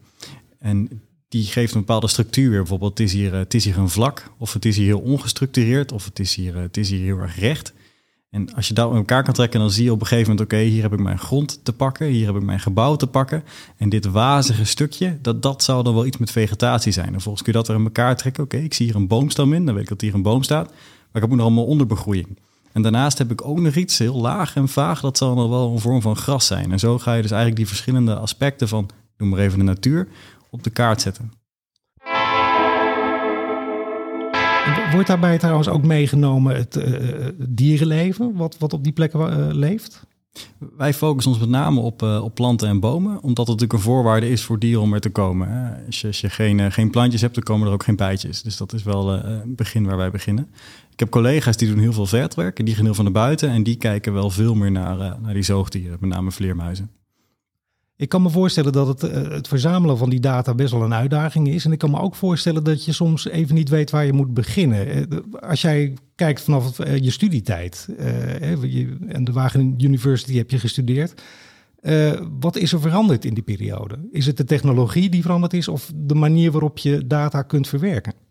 En 0.64 1.02
die 1.28 1.44
geeft 1.44 1.74
een 1.74 1.80
bepaalde 1.80 2.08
structuur 2.08 2.50
weer. 2.50 2.58
Bijvoorbeeld, 2.58 2.98
het 2.98 3.06
is 3.06 3.12
hier, 3.12 3.34
het 3.34 3.54
is 3.54 3.64
hier 3.64 3.78
een 3.78 3.88
vlak, 3.88 4.30
of 4.38 4.52
het 4.52 4.64
is 4.64 4.76
hier 4.76 4.86
heel 4.86 5.00
ongestructureerd, 5.00 5.92
of 5.92 6.04
het 6.04 6.18
is 6.18 6.34
hier, 6.34 6.56
het 6.56 6.76
is 6.76 6.90
hier 6.90 7.00
heel 7.00 7.18
erg 7.18 7.38
recht. 7.38 7.72
En 8.30 8.54
als 8.54 8.68
je 8.68 8.74
dat 8.74 8.88
met 8.88 8.98
elkaar 8.98 9.22
kan 9.22 9.34
trekken, 9.34 9.60
dan 9.60 9.70
zie 9.70 9.84
je 9.84 9.92
op 9.92 10.00
een 10.00 10.06
gegeven 10.06 10.30
moment: 10.30 10.52
oké, 10.52 10.62
hier 10.62 10.82
heb 10.82 10.92
ik 10.92 10.98
mijn 10.98 11.18
grond 11.18 11.64
te 11.64 11.72
pakken, 11.72 12.06
hier 12.06 12.26
heb 12.26 12.36
ik 12.36 12.42
mijn 12.42 12.60
gebouw 12.60 12.96
te 12.96 13.06
pakken. 13.06 13.44
En 13.76 13.88
dit 13.88 14.04
wazige 14.04 14.64
stukje, 14.64 15.18
dat, 15.22 15.42
dat 15.42 15.62
zou 15.62 15.82
dan 15.82 15.94
wel 15.94 16.06
iets 16.06 16.16
met 16.16 16.30
vegetatie 16.30 16.92
zijn. 16.92 17.06
En 17.06 17.12
vervolgens 17.12 17.42
kun 17.42 17.52
je 17.52 17.58
dat 17.58 17.68
er 17.68 17.74
in 17.74 17.84
elkaar 17.84 18.16
trekken. 18.16 18.44
Oké, 18.44 18.56
ik 18.56 18.74
zie 18.74 18.86
hier 18.86 18.96
een 18.96 19.06
boomstam 19.06 19.52
in, 19.52 19.64
dan 19.64 19.74
weet 19.74 19.82
ik 19.82 19.88
dat 19.88 20.00
hier 20.00 20.14
een 20.14 20.22
boom 20.22 20.42
staat. 20.42 20.66
Maar 20.66 20.76
ik 21.12 21.20
heb 21.20 21.24
ook 21.30 21.36
nog 21.36 21.46
allemaal 21.46 21.66
onderbegroeiing. 21.66 22.38
En 22.72 22.82
daarnaast 22.82 23.18
heb 23.18 23.30
ik 23.30 23.46
ook 23.46 23.60
nog 23.60 23.74
iets 23.74 23.98
heel 23.98 24.20
laag 24.20 24.56
en 24.56 24.68
vaag, 24.68 25.00
dat 25.00 25.18
zal 25.18 25.34
dan 25.34 25.50
wel 25.50 25.72
een 25.72 25.80
vorm 25.80 26.02
van 26.02 26.16
gras 26.16 26.46
zijn. 26.46 26.72
En 26.72 26.78
zo 26.78 26.98
ga 26.98 27.14
je 27.14 27.22
dus 27.22 27.30
eigenlijk 27.30 27.60
die 27.60 27.68
verschillende 27.68 28.16
aspecten 28.16 28.68
van, 28.68 28.90
noem 29.18 29.28
maar 29.28 29.38
even 29.38 29.58
de 29.58 29.64
natuur, 29.64 30.08
op 30.54 30.62
de 30.62 30.70
kaart 30.70 31.00
zetten. 31.00 31.32
Wordt 34.92 35.06
daarbij 35.08 35.38
trouwens 35.38 35.68
ook 35.68 35.82
meegenomen 35.82 36.56
het 36.56 36.76
uh, 36.76 37.28
dierenleven, 37.48 38.36
wat, 38.36 38.58
wat 38.58 38.72
op 38.72 38.84
die 38.84 38.92
plekken 38.92 39.20
uh, 39.20 39.54
leeft? 39.54 40.06
Wij 40.76 40.94
focussen 40.94 41.32
ons 41.32 41.40
met 41.40 41.48
name 41.48 41.80
op, 41.80 42.02
op 42.02 42.34
planten 42.34 42.68
en 42.68 42.80
bomen, 42.80 43.22
omdat 43.22 43.46
het 43.46 43.46
natuurlijk 43.46 43.72
een 43.72 43.92
voorwaarde 43.92 44.28
is 44.28 44.44
voor 44.44 44.58
dieren 44.58 44.82
om 44.82 44.94
er 44.94 45.00
te 45.00 45.10
komen. 45.10 45.48
Hè. 45.48 45.84
Als 45.86 46.20
je, 46.20 46.30
geen, 46.30 46.72
geen 46.72 46.90
plantjes 46.90 47.20
hebt, 47.20 47.34
dan 47.34 47.44
komen 47.44 47.66
er 47.66 47.72
ook 47.72 47.84
geen 47.84 47.96
bijtjes. 47.96 48.42
Dus 48.42 48.56
dat 48.56 48.72
is 48.72 48.82
wel 48.82 49.12
een 49.12 49.54
begin 49.54 49.86
waar 49.86 49.96
wij 49.96 50.10
beginnen. 50.10 50.48
Ik 50.92 50.98
heb 50.98 51.10
collega's 51.10 51.56
die 51.56 51.68
doen 51.68 51.78
heel 51.78 51.92
veel 51.92 52.06
vetwerk 52.06 52.58
en 52.58 52.64
die 52.64 52.74
gaan 52.74 52.84
heel 52.84 52.94
van 52.94 53.04
naar 53.04 53.12
buiten 53.12 53.50
en 53.50 53.62
die 53.62 53.76
kijken 53.76 54.12
wel 54.12 54.30
veel 54.30 54.54
meer 54.54 54.70
naar, 54.70 54.96
naar 55.20 55.34
die 55.34 55.42
zoogdieren, 55.42 55.96
met 56.00 56.10
name 56.10 56.30
vleermuizen. 56.30 56.90
Ik 58.04 58.10
kan 58.10 58.22
me 58.22 58.30
voorstellen 58.30 58.72
dat 58.72 58.86
het, 58.86 59.02
eh, 59.02 59.30
het 59.30 59.48
verzamelen 59.48 59.98
van 59.98 60.10
die 60.10 60.20
data 60.20 60.54
best 60.54 60.72
wel 60.72 60.82
een 60.82 60.94
uitdaging 60.94 61.48
is. 61.48 61.64
En 61.64 61.72
ik 61.72 61.78
kan 61.78 61.90
me 61.90 62.00
ook 62.00 62.14
voorstellen 62.14 62.64
dat 62.64 62.84
je 62.84 62.92
soms 62.92 63.28
even 63.28 63.54
niet 63.54 63.68
weet 63.68 63.90
waar 63.90 64.04
je 64.04 64.12
moet 64.12 64.34
beginnen. 64.34 64.86
Eh, 64.86 65.18
als 65.48 65.62
jij 65.62 65.94
kijkt 66.14 66.40
vanaf 66.40 66.78
eh, 66.78 66.96
je 66.96 67.10
studietijd, 67.10 67.88
en 69.08 69.24
de 69.24 69.32
Wageningen 69.32 69.84
University 69.84 70.36
heb 70.36 70.50
je 70.50 70.58
gestudeerd. 70.58 71.22
wat 72.40 72.56
is 72.56 72.72
er 72.72 72.80
veranderd 72.80 73.24
in 73.24 73.34
die 73.34 73.42
periode? 73.42 73.98
Is 74.10 74.26
het 74.26 74.36
de 74.36 74.44
technologie 74.44 75.10
die 75.10 75.22
veranderd 75.22 75.52
is 75.52 75.68
of 75.68 75.92
de 75.94 76.14
manier 76.14 76.50
waarop 76.50 76.78
je 76.78 77.06
data 77.06 77.42
kunt 77.42 77.68
verwerken? 77.68 78.23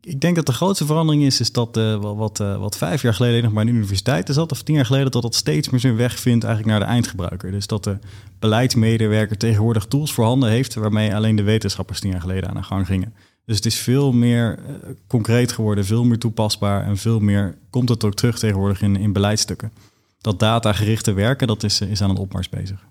Ik 0.00 0.20
denk 0.20 0.36
dat 0.36 0.46
de 0.46 0.52
grootste 0.52 0.86
verandering 0.86 1.24
is, 1.24 1.40
is 1.40 1.52
dat 1.52 1.76
uh, 1.76 1.96
wat, 1.96 2.40
uh, 2.40 2.58
wat 2.58 2.76
vijf 2.76 3.02
jaar 3.02 3.14
geleden 3.14 3.42
nog 3.42 3.52
maar 3.52 3.66
in 3.66 3.74
universiteit 3.74 4.28
zat, 4.32 4.52
of 4.52 4.62
tien 4.62 4.74
jaar 4.74 4.86
geleden, 4.86 5.10
dat 5.10 5.22
dat 5.22 5.34
steeds 5.34 5.70
meer 5.70 5.80
zijn 5.80 5.96
weg 5.96 6.18
vindt 6.18 6.44
eigenlijk 6.44 6.78
naar 6.78 6.86
de 6.86 6.92
eindgebruiker. 6.92 7.50
Dus 7.50 7.66
dat 7.66 7.84
de 7.84 7.98
beleidsmedewerker 8.38 9.36
tegenwoordig 9.36 9.86
tools 9.86 10.12
voorhanden 10.12 10.50
heeft 10.50 10.74
waarmee 10.74 11.14
alleen 11.14 11.36
de 11.36 11.42
wetenschappers 11.42 12.00
tien 12.00 12.10
jaar 12.10 12.20
geleden 12.20 12.48
aan 12.48 12.56
de 12.56 12.62
gang 12.62 12.86
gingen. 12.86 13.14
Dus 13.44 13.56
het 13.56 13.66
is 13.66 13.78
veel 13.78 14.12
meer 14.12 14.58
uh, 14.58 14.74
concreet 15.06 15.52
geworden, 15.52 15.84
veel 15.84 16.04
meer 16.04 16.18
toepasbaar 16.18 16.84
en 16.84 16.96
veel 16.96 17.20
meer 17.20 17.58
komt 17.70 17.88
het 17.88 18.04
ook 18.04 18.14
terug 18.14 18.38
tegenwoordig 18.38 18.82
in, 18.82 18.96
in 18.96 19.12
beleidsstukken. 19.12 19.72
Dat 20.20 20.38
datagerichte 20.38 21.12
werken, 21.12 21.46
dat 21.46 21.62
is, 21.62 21.80
is 21.80 22.02
aan 22.02 22.10
een 22.10 22.16
opmars 22.16 22.48
bezig. 22.48 22.86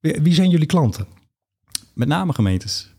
Wie 0.00 0.34
zijn 0.34 0.50
jullie 0.50 0.66
klanten? 0.66 1.06
Met 1.94 2.08
name 2.08 2.32
gemeentes 2.32 2.94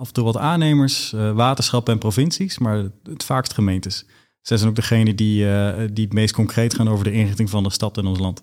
af 0.00 0.06
en 0.06 0.12
toe 0.12 0.24
wat 0.24 0.36
aannemers, 0.36 1.12
uh, 1.12 1.32
waterschappen 1.32 1.92
en 1.92 1.98
provincies, 1.98 2.58
maar 2.58 2.76
het 3.02 3.24
vaakst 3.24 3.52
gemeentes. 3.52 4.06
Zij 4.40 4.56
zijn 4.56 4.70
ook 4.70 4.76
degene 4.76 5.14
die, 5.14 5.44
uh, 5.44 5.76
die 5.92 6.04
het 6.04 6.12
meest 6.12 6.34
concreet 6.34 6.74
gaan 6.74 6.88
over 6.88 7.04
de 7.04 7.12
inrichting 7.12 7.50
van 7.50 7.62
de 7.62 7.70
stad 7.70 7.96
in 7.96 8.06
ons 8.06 8.18
land. 8.18 8.42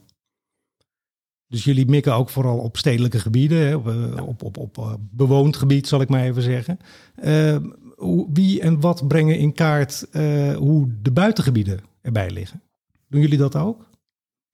Dus 1.47 1.63
jullie 1.63 1.85
mikken 1.85 2.13
ook 2.13 2.29
vooral 2.29 2.57
op 2.57 2.77
stedelijke 2.77 3.19
gebieden, 3.19 3.75
op, 3.75 3.87
eh, 3.87 4.27
op, 4.27 4.43
op, 4.43 4.57
op 4.57 4.99
bewoond 4.99 5.57
gebied 5.57 5.87
zal 5.87 6.01
ik 6.01 6.09
maar 6.09 6.23
even 6.23 6.41
zeggen. 6.41 6.79
wie 8.33 8.61
en 8.61 8.79
wat 8.79 9.07
brengen 9.07 9.37
in 9.37 9.53
kaart 9.53 10.07
hoe 10.57 10.87
de 11.01 11.11
buitengebieden 11.11 11.79
erbij 12.01 12.31
liggen? 12.31 12.61
Doen 13.07 13.21
jullie 13.21 13.37
dat 13.37 13.55
ook? 13.55 13.86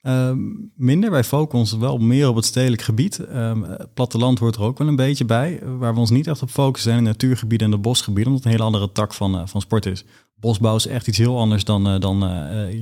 Uh, 0.03 0.31
minder. 0.75 1.11
Wij 1.11 1.23
focussen 1.23 1.59
ons 1.59 1.85
wel 1.85 1.97
meer 1.97 2.29
op 2.29 2.35
het 2.35 2.45
stedelijk 2.45 2.81
gebied. 2.81 3.19
Uh, 3.31 3.51
platteland 3.93 4.39
hoort 4.39 4.55
er 4.55 4.61
ook 4.61 4.77
wel 4.77 4.87
een 4.87 4.95
beetje 4.95 5.25
bij. 5.25 5.59
Waar 5.77 5.93
we 5.93 5.99
ons 5.99 6.09
niet 6.09 6.27
echt 6.27 6.41
op 6.41 6.49
focussen 6.49 6.91
zijn 6.91 7.03
de 7.03 7.09
natuurgebieden 7.09 7.67
en 7.67 7.73
de 7.73 7.79
bosgebieden. 7.79 8.25
Omdat 8.25 8.43
het 8.43 8.53
een 8.53 8.59
hele 8.59 8.73
andere 8.73 8.91
tak 8.91 9.13
van, 9.13 9.35
uh, 9.35 9.41
van 9.45 9.61
sport 9.61 9.85
is. 9.85 10.05
Bosbouw 10.35 10.75
is 10.75 10.87
echt 10.87 11.07
iets 11.07 11.17
heel 11.17 11.39
anders 11.39 11.63
dan, 11.63 11.87
eh, 11.87 11.99
dan 11.99 12.19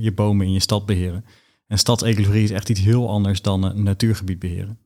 je 0.00 0.12
bomen 0.14 0.46
in 0.46 0.52
je 0.52 0.60
stad 0.60 0.86
beheren. 0.86 1.24
En 1.66 1.78
stadsecologie 1.78 2.42
is 2.42 2.50
echt 2.50 2.68
iets 2.68 2.80
heel 2.80 3.08
anders 3.08 3.42
dan 3.42 3.82
natuurgebied 3.82 4.38
beheren. 4.38 4.78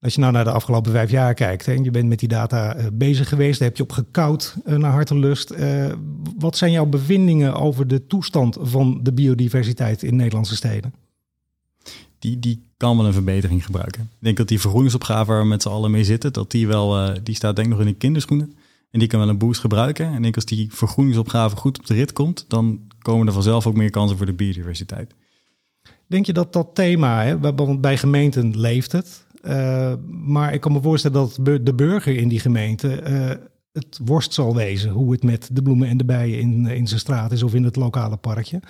Als 0.00 0.14
je 0.14 0.20
nou 0.20 0.32
naar 0.32 0.44
de 0.44 0.50
afgelopen 0.50 0.92
vijf 0.92 1.10
jaar 1.10 1.34
kijkt 1.34 1.68
en 1.68 1.84
je 1.84 1.90
bent 1.90 2.08
met 2.08 2.18
die 2.18 2.28
data 2.28 2.76
bezig 2.92 3.28
geweest, 3.28 3.58
daar 3.58 3.68
heb 3.68 3.76
je 3.76 3.82
op 3.82 3.92
gekoud 3.92 4.56
naar 4.64 4.92
hartelust. 4.92 5.54
wat 6.38 6.56
zijn 6.56 6.72
jouw 6.72 6.86
bevindingen 6.86 7.54
over 7.54 7.86
de 7.86 8.06
toestand 8.06 8.56
van 8.60 9.00
de 9.02 9.12
biodiversiteit 9.12 10.02
in 10.02 10.16
Nederlandse 10.16 10.56
steden? 10.56 11.05
Die, 12.18 12.38
die 12.38 12.62
kan 12.76 12.96
wel 12.96 13.06
een 13.06 13.12
verbetering 13.12 13.64
gebruiken. 13.64 14.02
Ik 14.02 14.08
denk 14.18 14.36
dat 14.36 14.48
die 14.48 14.60
vergroeningsopgave 14.60 15.30
waar 15.30 15.40
we 15.40 15.48
met 15.48 15.62
z'n 15.62 15.68
allen 15.68 15.90
mee 15.90 16.04
zitten, 16.04 16.32
dat 16.32 16.50
die 16.50 16.66
wel, 16.66 17.08
uh, 17.08 17.14
die 17.22 17.34
staat 17.34 17.56
denk 17.56 17.68
ik 17.68 17.74
nog 17.74 17.82
in 17.82 17.92
de 17.92 17.98
kinderschoenen. 17.98 18.54
En 18.90 18.98
die 18.98 19.08
kan 19.08 19.20
wel 19.20 19.28
een 19.28 19.38
boost 19.38 19.60
gebruiken. 19.60 20.06
En 20.06 20.16
ik 20.16 20.22
denk 20.22 20.34
als 20.34 20.44
die 20.44 20.68
vergroeningsopgave 20.72 21.56
goed 21.56 21.78
op 21.78 21.86
de 21.86 21.94
rit 21.94 22.12
komt, 22.12 22.44
dan 22.48 22.80
komen 22.98 23.26
er 23.26 23.32
vanzelf 23.32 23.66
ook 23.66 23.76
meer 23.76 23.90
kansen 23.90 24.16
voor 24.16 24.26
de 24.26 24.32
biodiversiteit. 24.32 25.14
Denk 26.06 26.26
je 26.26 26.32
dat 26.32 26.52
dat 26.52 26.68
thema, 26.74 27.22
hè, 27.22 27.52
bij 27.78 27.96
gemeenten 27.96 28.60
leeft 28.60 28.92
het, 28.92 29.24
uh, 29.42 29.92
maar 30.08 30.54
ik 30.54 30.60
kan 30.60 30.72
me 30.72 30.80
voorstellen 30.80 31.16
dat 31.20 31.64
de 31.64 31.74
burger 31.74 32.16
in 32.16 32.28
die 32.28 32.40
gemeente 32.40 33.02
uh, 33.08 33.30
het 33.72 34.00
worst 34.04 34.34
zal 34.34 34.54
wezen 34.54 34.90
hoe 34.90 35.12
het 35.12 35.22
met 35.22 35.48
de 35.52 35.62
bloemen 35.62 35.88
en 35.88 35.96
de 35.96 36.04
bijen 36.04 36.40
in, 36.40 36.66
in 36.66 36.86
zijn 36.86 37.00
straat 37.00 37.32
is 37.32 37.42
of 37.42 37.54
in 37.54 37.64
het 37.64 37.76
lokale 37.76 38.16
parkje. 38.16 38.60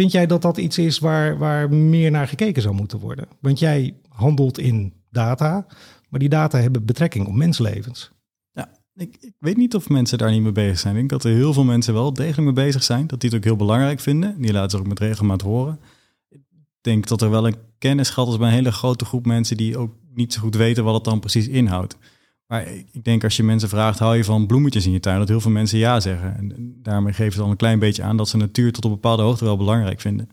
Vind 0.00 0.12
jij 0.12 0.26
dat 0.26 0.42
dat 0.42 0.56
iets 0.56 0.78
is 0.78 0.98
waar, 0.98 1.38
waar 1.38 1.72
meer 1.72 2.10
naar 2.10 2.28
gekeken 2.28 2.62
zou 2.62 2.74
moeten 2.74 2.98
worden? 2.98 3.28
Want 3.40 3.58
jij 3.58 3.94
handelt 4.08 4.58
in 4.58 4.92
data, 5.10 5.66
maar 6.08 6.20
die 6.20 6.28
data 6.28 6.58
hebben 6.58 6.84
betrekking 6.84 7.26
op 7.26 7.34
menslevens. 7.34 8.10
Ja, 8.52 8.68
ik, 8.94 9.16
ik, 9.20 9.34
weet 9.38 9.56
niet 9.56 9.74
of 9.74 9.88
mensen 9.88 10.18
daar 10.18 10.30
niet 10.30 10.42
mee 10.42 10.52
bezig 10.52 10.78
zijn. 10.78 10.92
Ik 10.94 10.98
denk 10.98 11.10
dat 11.10 11.24
er 11.24 11.36
heel 11.36 11.52
veel 11.52 11.64
mensen 11.64 11.94
wel 11.94 12.12
degelijk 12.12 12.56
mee 12.56 12.66
bezig 12.66 12.82
zijn. 12.82 13.06
Dat 13.06 13.20
die 13.20 13.30
het 13.30 13.38
ook 13.38 13.44
heel 13.44 13.56
belangrijk 13.56 14.00
vinden. 14.00 14.40
Die 14.42 14.52
laten 14.52 14.70
ze 14.70 14.78
ook 14.78 14.86
met 14.86 14.98
regelmaat 14.98 15.42
horen. 15.42 15.80
Ik 16.28 16.40
denk 16.80 17.06
dat 17.06 17.22
er 17.22 17.30
wel 17.30 17.46
een 17.46 17.56
kennisgat 17.78 18.28
is 18.28 18.36
bij 18.36 18.48
een 18.48 18.54
hele 18.54 18.72
grote 18.72 19.04
groep 19.04 19.26
mensen 19.26 19.56
die 19.56 19.78
ook 19.78 19.94
niet 20.14 20.32
zo 20.32 20.40
goed 20.40 20.54
weten 20.54 20.84
wat 20.84 20.94
het 20.94 21.04
dan 21.04 21.20
precies 21.20 21.48
inhoudt. 21.48 21.96
Maar 22.50 22.66
ik 22.92 23.04
denk 23.04 23.24
als 23.24 23.36
je 23.36 23.42
mensen 23.42 23.68
vraagt, 23.68 23.98
hou 23.98 24.16
je 24.16 24.24
van 24.24 24.46
bloemetjes 24.46 24.86
in 24.86 24.92
je 24.92 25.00
tuin? 25.00 25.18
Dat 25.18 25.28
heel 25.28 25.40
veel 25.40 25.50
mensen 25.50 25.78
ja 25.78 26.00
zeggen. 26.00 26.36
En 26.36 26.74
daarmee 26.82 27.12
geven 27.12 27.32
ze 27.32 27.42
al 27.42 27.50
een 27.50 27.56
klein 27.56 27.78
beetje 27.78 28.02
aan 28.02 28.16
dat 28.16 28.28
ze 28.28 28.36
natuur 28.36 28.72
tot 28.72 28.84
op 28.84 28.90
bepaalde 28.90 29.22
hoogte 29.22 29.44
wel 29.44 29.56
belangrijk 29.56 30.00
vinden. 30.00 30.28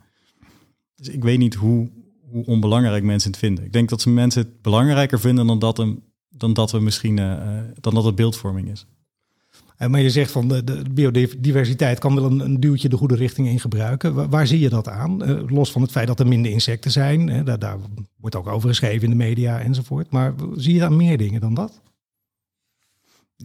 Dus 0.96 1.08
ik 1.10 1.24
weet 1.24 1.38
niet 1.38 1.54
hoe, 1.54 1.90
hoe 2.30 2.46
onbelangrijk 2.46 3.04
mensen 3.04 3.32
het 3.32 3.40
vinden. 3.40 3.66
Ik 3.66 3.74
denk 3.74 3.90
dat 3.90 4.02
ze 4.02 4.10
mensen 4.10 4.42
het 4.42 4.62
belangrijker 4.62 5.20
vinden 5.20 5.48
dan 5.48 5.60
dat, 5.60 5.86
dan 6.30 6.54
dat 6.54 6.72
we 6.72 6.80
misschien 6.80 7.18
uh, 7.18 7.60
dan 7.80 7.94
dat 7.94 8.04
het 8.04 8.16
beeldvorming 8.16 8.72
is. 8.72 8.86
Maar 9.88 10.02
je 10.02 10.10
zegt 10.10 10.32
van 10.32 10.48
de, 10.48 10.64
de 10.64 10.84
biodiversiteit 10.92 12.00
kan 12.00 12.16
wel 12.16 12.26
een, 12.26 12.40
een, 12.40 12.60
duwtje 12.60 12.90
de 12.90 12.98
goede 12.98 13.16
richting 13.16 13.48
in 13.48 13.60
gebruiken. 13.60 14.30
Waar, 14.30 14.48
zie 14.48 14.60
je 14.60 14.70
dat 14.70 14.88
aan? 14.88 15.30
Uh, 15.30 15.42
los 15.48 15.72
van 15.72 15.82
het 15.82 15.92
feit 15.92 16.08
dat 16.08 16.20
er 16.20 16.28
minder 16.28 16.52
insecten 16.52 16.92
zijn. 16.92 17.30
Hè, 17.30 17.44
daar, 17.44 17.60
daar, 17.60 17.78
wordt 18.16 18.36
ook 18.36 18.48
over 18.48 18.70
geschreven 18.70 19.04
in 19.04 19.10
de 19.10 19.24
media 19.24 19.60
enzovoort. 19.60 20.12
Maar 20.12 20.34
zie 20.56 20.74
je 20.74 20.80
daar 20.80 20.94
meer 20.94 21.18
dingen 21.18 21.42
dan 21.42 21.54
dat? 21.54 21.82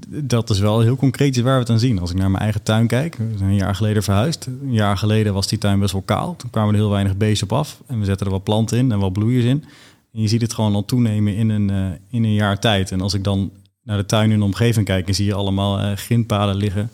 Dat 0.08 0.50
is 0.50 0.58
wel 0.58 0.80
heel 0.80 0.96
concreet 0.96 1.40
waar 1.40 1.54
we 1.54 1.60
het 1.60 1.70
aan 1.70 1.78
zien. 1.78 1.98
Als 1.98 2.10
ik 2.10 2.16
naar 2.16 2.30
mijn 2.30 2.42
eigen 2.42 2.62
tuin 2.62 2.86
kijk, 2.86 3.14
we 3.14 3.36
zijn 3.36 3.50
een 3.50 3.56
jaar 3.56 3.74
geleden 3.74 4.02
verhuisd. 4.02 4.46
Een 4.46 4.72
jaar 4.72 4.96
geleden 4.96 5.34
was 5.34 5.46
die 5.48 5.58
tuin 5.58 5.80
best 5.80 5.92
wel 5.92 6.02
kaal. 6.02 6.36
Toen 6.36 6.50
kwamen 6.50 6.74
er 6.74 6.80
heel 6.80 6.90
weinig 6.90 7.16
beesten 7.16 7.50
op 7.50 7.58
af. 7.58 7.82
En 7.86 7.98
we 7.98 8.04
zetten 8.04 8.26
er 8.26 8.32
wat 8.32 8.44
planten 8.44 8.78
in 8.78 8.92
en 8.92 8.98
wat 8.98 9.12
bloeiers 9.12 9.44
in. 9.44 9.64
En 10.12 10.20
je 10.20 10.28
ziet 10.28 10.40
het 10.40 10.54
gewoon 10.54 10.74
al 10.74 10.84
toenemen 10.84 11.36
in 11.36 11.48
een, 11.48 11.70
uh, 11.70 11.86
in 12.10 12.24
een 12.24 12.34
jaar 12.34 12.58
tijd. 12.58 12.90
En 12.90 13.00
als 13.00 13.14
ik 13.14 13.24
dan 13.24 13.50
naar 13.82 13.96
de 13.96 14.06
tuin 14.06 14.30
in 14.30 14.38
de 14.38 14.44
omgeving 14.44 14.86
kijk, 14.86 15.08
en 15.08 15.14
zie 15.14 15.26
je 15.26 15.34
allemaal 15.34 15.80
uh, 15.80 15.92
grindpaden 15.92 16.54
liggen. 16.54 16.90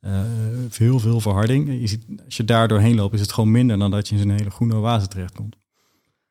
Uh, 0.00 0.20
veel 0.68 1.20
verharding. 1.20 1.80
Je 1.80 1.86
ziet, 1.86 2.04
als 2.24 2.36
je 2.36 2.44
daar 2.44 2.68
doorheen 2.68 2.94
loopt, 2.94 3.14
is 3.14 3.20
het 3.20 3.32
gewoon 3.32 3.50
minder 3.50 3.78
dan 3.78 3.90
dat 3.90 4.08
je 4.08 4.14
in 4.14 4.20
zo'n 4.20 4.30
hele 4.30 4.50
groene 4.50 4.74
oase 4.74 5.08
terechtkomt. 5.08 5.59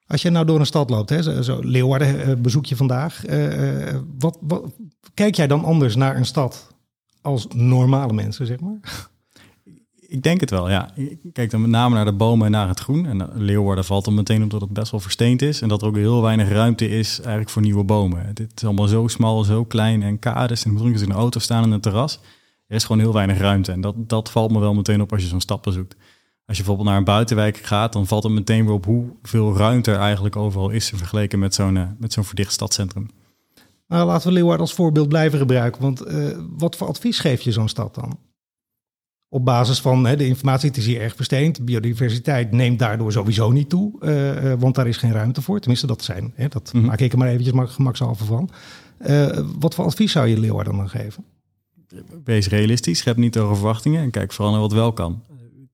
Als 0.10 0.22
je 0.22 0.30
nou 0.30 0.46
door 0.46 0.60
een 0.60 0.66
stad 0.66 0.90
loopt, 0.90 1.10
hè, 1.10 1.44
zo, 1.44 1.60
Leeuwarden 1.62 2.42
bezoek 2.42 2.66
je 2.66 2.76
vandaag. 2.76 3.30
Uh, 3.30 3.96
wat, 4.20 4.38
wat, 4.42 4.64
kijk 5.14 5.36
jij 5.36 5.48
dan 5.48 5.64
anders 5.64 5.96
naar 5.96 6.16
een 6.16 6.26
stad 6.26 6.74
als 7.22 7.48
normale 7.56 8.14
mensen, 8.14 8.46
zeg 8.46 8.60
maar? 8.60 9.08
Ik 10.00 10.24
denk 10.24 10.40
het 10.40 10.50
wel, 10.50 10.70
ja. 10.70 10.92
Ik 10.96 11.20
kijk 11.34 11.52
dan 11.52 11.62
met 11.62 11.70
name 11.70 11.96
naar 11.96 12.06
de 12.06 12.14
bomen 12.14 12.46
en 12.46 12.52
naar 12.52 12.68
het 12.68 12.80
groen. 12.80 13.06
En 13.06 13.30
Leeuwarden 13.34 13.86
valt 13.86 14.06
er 14.06 14.14
meteen 14.14 14.44
op 14.44 14.50
dat 14.50 14.62
het 14.62 14.74
best 14.74 14.92
wel 14.92 15.00
versteend 15.00 15.42
is. 15.42 15.62
En 15.62 15.68
dat 15.70 15.82
er 15.82 15.88
ook 15.88 15.96
heel 15.96 16.22
weinig 16.22 16.50
ruimte 16.50 16.90
is 16.90 17.20
eigenlijk 17.20 17.50
voor 17.50 17.62
nieuwe 17.62 17.84
bomen. 17.84 18.36
Dit 18.36 18.52
is 18.56 18.64
allemaal 18.64 18.88
zo 18.88 19.08
smal, 19.08 19.44
zo 19.44 19.66
klein 19.66 20.04
en 20.04 20.20
kades. 20.20 20.66
En 20.66 20.72
moet 20.72 21.02
in 21.02 21.10
een 21.10 21.16
auto 21.16 21.40
staan 21.40 21.64
in 21.64 21.72
een 21.72 21.82
terras. 21.82 22.20
Er 22.68 22.76
is 22.76 22.84
gewoon 22.84 23.02
heel 23.02 23.14
weinig 23.14 23.38
ruimte. 23.38 23.72
En 23.72 23.82
dat, 23.82 23.96
dat 23.98 24.32
valt 24.32 24.52
me 24.52 24.60
wel 24.60 24.74
meteen 24.74 25.02
op 25.02 25.12
als 25.12 25.22
je 25.22 25.28
zo'n 25.28 25.42
stad 25.42 25.62
bezoekt. 25.62 25.96
Als 26.50 26.58
je 26.58 26.64
bijvoorbeeld 26.64 26.90
naar 26.90 26.98
een 26.98 27.14
buitenwijk 27.14 27.58
gaat, 27.58 27.94
dan 27.94 28.08
valt 28.08 28.24
het 28.24 28.32
meteen 28.32 28.66
weer 28.66 28.74
op 28.74 28.86
hoeveel 28.86 29.58
ruimte 29.58 29.92
er 29.92 29.98
eigenlijk 29.98 30.36
overal 30.36 30.70
is 30.70 30.90
vergeleken 30.90 31.40
met 31.40 31.54
zo'n, 31.54 31.78
eh, 31.78 31.84
met 31.98 32.14
zo'n 32.14 32.24
verdicht 32.24 32.52
stadscentrum. 32.52 33.10
Nou, 33.88 34.08
laten 34.08 34.28
we 34.28 34.34
Leeuwarden 34.34 34.62
als 34.62 34.74
voorbeeld 34.74 35.08
blijven 35.08 35.40
gebruiken. 35.40 35.82
Want 35.82 36.08
uh, 36.08 36.38
wat 36.58 36.76
voor 36.76 36.88
advies 36.88 37.20
geef 37.20 37.42
je 37.42 37.52
zo'n 37.52 37.70
stad 37.70 37.96
dan? 37.96 38.20
Op 39.28 39.46
basis 39.46 39.80
van 39.80 40.06
hè, 40.06 40.16
de 40.16 40.28
informatie, 40.28 40.70
het 40.70 40.78
is 40.78 40.86
hier 40.86 41.02
erg 41.02 41.16
versteend. 41.16 41.66
Biodiversiteit 41.66 42.52
neemt 42.52 42.80
daardoor 42.80 43.12
sowieso 43.12 43.52
niet 43.52 43.70
toe, 43.70 43.94
uh, 44.02 44.54
want 44.60 44.76
daar 44.76 44.88
is 44.88 44.98
geen 44.98 45.12
ruimte 45.12 45.42
voor. 45.42 45.60
Tenminste, 45.60 45.88
dat 45.88 46.04
zijn. 46.04 46.34
Hè, 46.36 46.48
dat 46.48 46.74
mm 46.74 46.86
maak 46.86 47.00
ik 47.00 47.12
er 47.12 47.18
maar 47.18 47.28
eventjes 47.28 47.74
gemakshalve 47.74 48.26
van. 48.26 48.50
wat 49.60 49.76
voor 49.76 49.86
advies 49.86 50.12
zou 50.12 50.28
je 50.28 50.40
Leeuwarden 50.40 50.76
dan 50.76 50.90
geven? 50.90 51.24
wees 52.24 52.48
realistisch, 52.48 53.00
schep 53.00 53.18
niet 53.18 53.36
hoge 53.36 53.56
verwachtingen 53.56 54.02
en 54.02 54.12
kijk 54.12 54.32
vooral 54.32 54.54
naar 54.54 54.62
wat 54.62 54.74
wel 54.74 54.94
kan. 54.94 55.22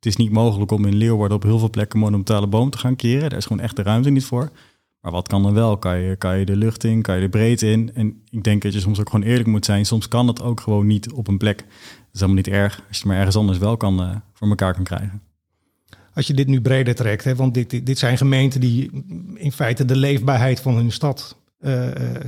Het 0.05 0.17
is 0.17 0.25
niet 0.25 0.33
mogelijk 0.33 0.71
om 0.71 0.85
in 0.85 0.95
Leeuwarden 0.95 1.37
op 1.37 1.43
heel 1.43 1.59
veel 1.59 1.69
plekken 1.69 1.99
monumentale 1.99 2.47
boom 2.47 2.69
te 2.69 2.77
gaan 2.77 2.95
keren. 2.95 3.29
Daar 3.29 3.37
is 3.37 3.45
gewoon 3.45 3.63
echt 3.63 3.75
de 3.75 3.81
ruimte 3.81 4.09
niet 4.09 4.25
voor. 4.25 4.51
Maar 5.01 5.11
wat 5.11 5.27
kan 5.27 5.43
dan 5.43 5.53
wel? 5.53 5.77
Kan 5.77 5.97
je, 5.99 6.15
kan 6.15 6.37
je 6.37 6.45
de 6.45 6.55
lucht 6.55 6.83
in, 6.83 7.01
kan 7.01 7.15
je 7.15 7.21
de 7.21 7.29
breedte 7.29 7.71
in? 7.71 7.91
En 7.93 8.21
ik 8.29 8.43
denk 8.43 8.61
dat 8.61 8.73
je 8.73 8.79
soms 8.79 8.99
ook 8.99 9.09
gewoon 9.09 9.25
eerlijk 9.25 9.47
moet 9.47 9.65
zijn. 9.65 9.85
Soms 9.85 10.07
kan 10.07 10.27
het 10.27 10.41
ook 10.41 10.59
gewoon 10.59 10.87
niet 10.87 11.11
op 11.11 11.27
een 11.27 11.37
plek. 11.37 11.57
Dat 11.57 11.67
is 12.11 12.19
allemaal 12.19 12.35
niet 12.35 12.47
erg 12.47 12.73
als 12.75 12.83
je 12.89 12.95
het 12.95 13.05
maar 13.05 13.17
ergens 13.17 13.35
anders 13.35 13.57
wel 13.57 13.77
kan, 13.77 14.01
uh, 14.01 14.15
voor 14.33 14.47
elkaar 14.47 14.73
kan 14.73 14.83
krijgen. 14.83 15.21
Als 16.13 16.27
je 16.27 16.33
dit 16.33 16.47
nu 16.47 16.61
breder 16.61 16.95
trekt, 16.95 17.23
hè, 17.23 17.35
want 17.35 17.53
dit, 17.53 17.85
dit, 17.85 17.97
zijn 17.97 18.17
gemeenten 18.17 18.59
die 18.59 18.91
in 19.33 19.51
feite 19.51 19.85
de 19.85 19.95
leefbaarheid 19.95 20.59
van 20.59 20.75
hun 20.75 20.91
stad 20.91 21.37
uh, 21.59 21.71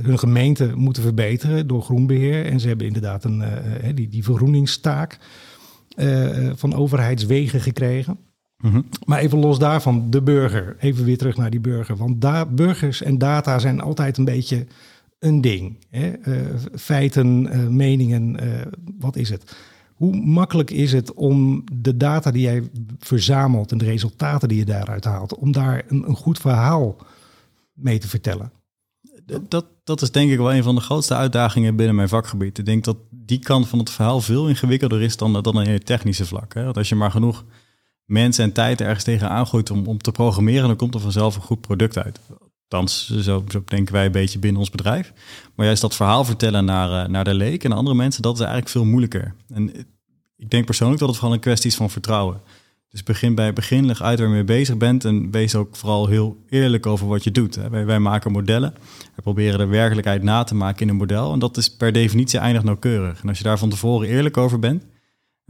hun 0.02 0.18
gemeente 0.18 0.72
moeten 0.74 1.02
verbeteren 1.02 1.66
door 1.66 1.82
groenbeheer. 1.82 2.46
En 2.46 2.60
ze 2.60 2.68
hebben 2.68 2.86
inderdaad 2.86 3.24
een, 3.24 3.42
die, 3.94 4.08
die 4.08 4.24
vergroeningstaak 4.24 5.18
van 6.54 6.74
overheidswegen 6.74 7.60
gekregen. 7.60 8.18
Mhm. 8.56 8.80
Maar 9.04 9.18
even 9.18 9.38
los 9.38 9.58
daarvan, 9.58 10.10
de 10.10 10.22
burger. 10.22 10.76
Even 10.78 11.04
weer 11.04 11.18
terug 11.18 11.36
naar 11.36 11.50
die 11.50 11.60
burger. 11.60 11.96
Want 11.96 12.54
burgers 12.54 13.02
en 13.02 13.18
data 13.18 13.58
zijn 13.58 13.80
altijd 13.80 14.16
een 14.16 14.24
beetje 14.24 14.66
een 15.18 15.40
ding. 15.40 15.76
Hè? 15.90 16.12
feiten, 16.74 17.48
meningen, 17.76 18.36
wat 18.98 19.16
is 19.16 19.30
het? 19.30 19.56
Hoe 19.94 20.16
makkelijk 20.16 20.70
is 20.70 20.92
het 20.92 21.14
om 21.14 21.64
de 21.72 21.96
data 21.96 22.30
die 22.30 22.42
jij 22.42 22.62
verzamelt 22.98 23.72
en 23.72 23.78
de 23.78 23.84
resultaten 23.84 24.48
die 24.48 24.58
je 24.58 24.64
daaruit 24.64 25.04
haalt, 25.04 25.34
om 25.34 25.52
daar 25.52 25.84
een, 25.88 26.08
een 26.08 26.16
goed 26.16 26.38
verhaal 26.38 26.96
mee 27.72 27.98
te 27.98 28.08
vertellen? 28.08 28.52
dat, 29.48 29.66
dat 29.84 30.02
is 30.02 30.10
denk 30.10 30.30
ik 30.30 30.36
wel 30.36 30.52
een 30.52 30.62
van 30.62 30.74
de 30.74 30.80
grootste 30.80 31.14
uitdagingen 31.14 31.76
binnen 31.76 31.94
mijn 31.94 32.08
vakgebied. 32.08 32.58
Ik 32.58 32.64
denk 32.64 32.84
dat 32.84 32.96
die 33.28 33.38
kant 33.38 33.68
van 33.68 33.78
het 33.78 33.90
verhaal 33.90 34.20
veel 34.20 34.48
ingewikkelder 34.48 35.02
is 35.02 35.16
dan, 35.16 35.42
dan 35.42 35.62
in 35.62 35.70
het 35.70 35.86
technische 35.86 36.26
vlak. 36.26 36.54
Hè? 36.54 36.64
Want 36.64 36.76
als 36.76 36.88
je 36.88 36.94
maar 36.94 37.10
genoeg 37.10 37.44
mensen 38.04 38.44
en 38.44 38.52
tijd 38.52 38.80
ergens 38.80 39.04
tegenaan 39.04 39.46
gooit 39.46 39.70
om, 39.70 39.86
om 39.86 39.98
te 39.98 40.12
programmeren, 40.12 40.66
dan 40.66 40.76
komt 40.76 40.94
er 40.94 41.00
vanzelf 41.00 41.36
een 41.36 41.42
goed 41.42 41.60
product 41.60 41.98
uit. 41.98 42.20
Althans, 42.68 43.10
zo, 43.10 43.44
zo 43.48 43.62
denken 43.64 43.94
wij 43.94 44.06
een 44.06 44.12
beetje 44.12 44.38
binnen 44.38 44.60
ons 44.60 44.70
bedrijf. 44.70 45.12
Maar 45.54 45.66
juist 45.66 45.80
dat 45.80 45.96
verhaal 45.96 46.24
vertellen 46.24 46.64
naar, 46.64 47.04
uh, 47.04 47.10
naar 47.10 47.24
de 47.24 47.34
leek 47.34 47.64
en 47.64 47.72
andere 47.72 47.96
mensen, 47.96 48.22
dat 48.22 48.34
is 48.34 48.40
eigenlijk 48.40 48.70
veel 48.70 48.84
moeilijker. 48.84 49.34
En 49.48 49.74
ik 50.36 50.50
denk 50.50 50.64
persoonlijk 50.64 51.00
dat 51.00 51.08
het 51.08 51.18
vooral 51.18 51.36
een 51.36 51.42
kwestie 51.42 51.70
is 51.70 51.76
van 51.76 51.90
vertrouwen. 51.90 52.40
Dus 52.90 53.02
begin 53.02 53.34
bij 53.34 53.52
begin, 53.52 53.86
leg 53.86 54.02
uit 54.02 54.18
waar 54.18 54.28
je 54.28 54.34
mee 54.34 54.44
bezig 54.44 54.76
bent 54.76 55.04
en 55.04 55.30
wees 55.30 55.54
ook 55.54 55.76
vooral 55.76 56.06
heel 56.06 56.36
eerlijk 56.48 56.86
over 56.86 57.06
wat 57.06 57.24
je 57.24 57.30
doet. 57.30 57.54
Wij, 57.70 57.98
maken 57.98 58.32
modellen, 58.32 58.74
we 59.16 59.22
proberen 59.22 59.58
de 59.58 59.66
werkelijkheid 59.66 60.22
na 60.22 60.44
te 60.44 60.54
maken 60.54 60.82
in 60.82 60.88
een 60.88 60.96
model 60.96 61.32
en 61.32 61.38
dat 61.38 61.56
is 61.56 61.76
per 61.76 61.92
definitie 61.92 62.38
eindig 62.38 62.62
nauwkeurig. 62.62 63.22
En 63.22 63.28
als 63.28 63.38
je 63.38 63.44
daar 63.44 63.58
van 63.58 63.70
tevoren 63.70 64.08
eerlijk 64.08 64.36
over 64.36 64.58
bent 64.58 64.82
en 64.82 64.88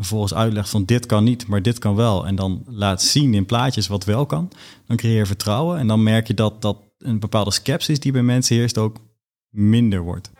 vervolgens 0.04 0.34
uitlegt 0.34 0.70
van 0.70 0.84
dit 0.84 1.06
kan 1.06 1.24
niet, 1.24 1.46
maar 1.46 1.62
dit 1.62 1.78
kan 1.78 1.94
wel 1.94 2.26
en 2.26 2.34
dan 2.34 2.64
laat 2.66 3.02
zien 3.02 3.34
in 3.34 3.46
plaatjes 3.46 3.86
wat 3.86 4.04
wel 4.04 4.26
kan, 4.26 4.50
dan 4.86 4.96
creëer 4.96 5.16
je 5.16 5.26
vertrouwen 5.26 5.78
en 5.78 5.86
dan 5.86 6.02
merk 6.02 6.26
je 6.26 6.34
dat, 6.34 6.62
dat 6.62 6.78
een 6.98 7.20
bepaalde 7.20 7.52
sceptisch 7.52 8.00
die 8.00 8.12
bij 8.12 8.22
mensen 8.22 8.56
heerst 8.56 8.78
ook 8.78 8.96
minder 9.50 10.00
wordt. 10.00 10.30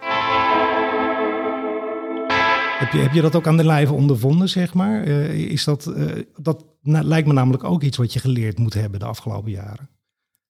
Heb 2.78 2.92
je, 2.92 2.98
heb 2.98 3.12
je 3.12 3.20
dat 3.20 3.36
ook 3.36 3.46
aan 3.46 3.56
de 3.56 3.64
lijve 3.64 3.92
ondervonden, 3.92 4.48
zeg 4.48 4.74
maar? 4.74 5.06
Uh, 5.08 5.34
is 5.34 5.64
dat, 5.64 5.92
uh, 5.96 6.22
dat 6.36 6.64
lijkt 6.90 7.26
me 7.26 7.32
namelijk 7.32 7.64
ook 7.64 7.82
iets 7.82 7.96
wat 7.96 8.12
je 8.12 8.18
geleerd 8.18 8.58
moet 8.58 8.74
hebben 8.74 9.00
de 9.00 9.06
afgelopen 9.06 9.50
jaren. 9.50 9.88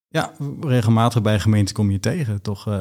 Ja, 0.08 0.32
regelmatig 0.60 1.22
bij 1.22 1.40
gemeenten 1.40 1.74
kom 1.74 1.90
je 1.90 2.00
tegen. 2.00 2.42
Toch, 2.42 2.68
uh, 2.68 2.80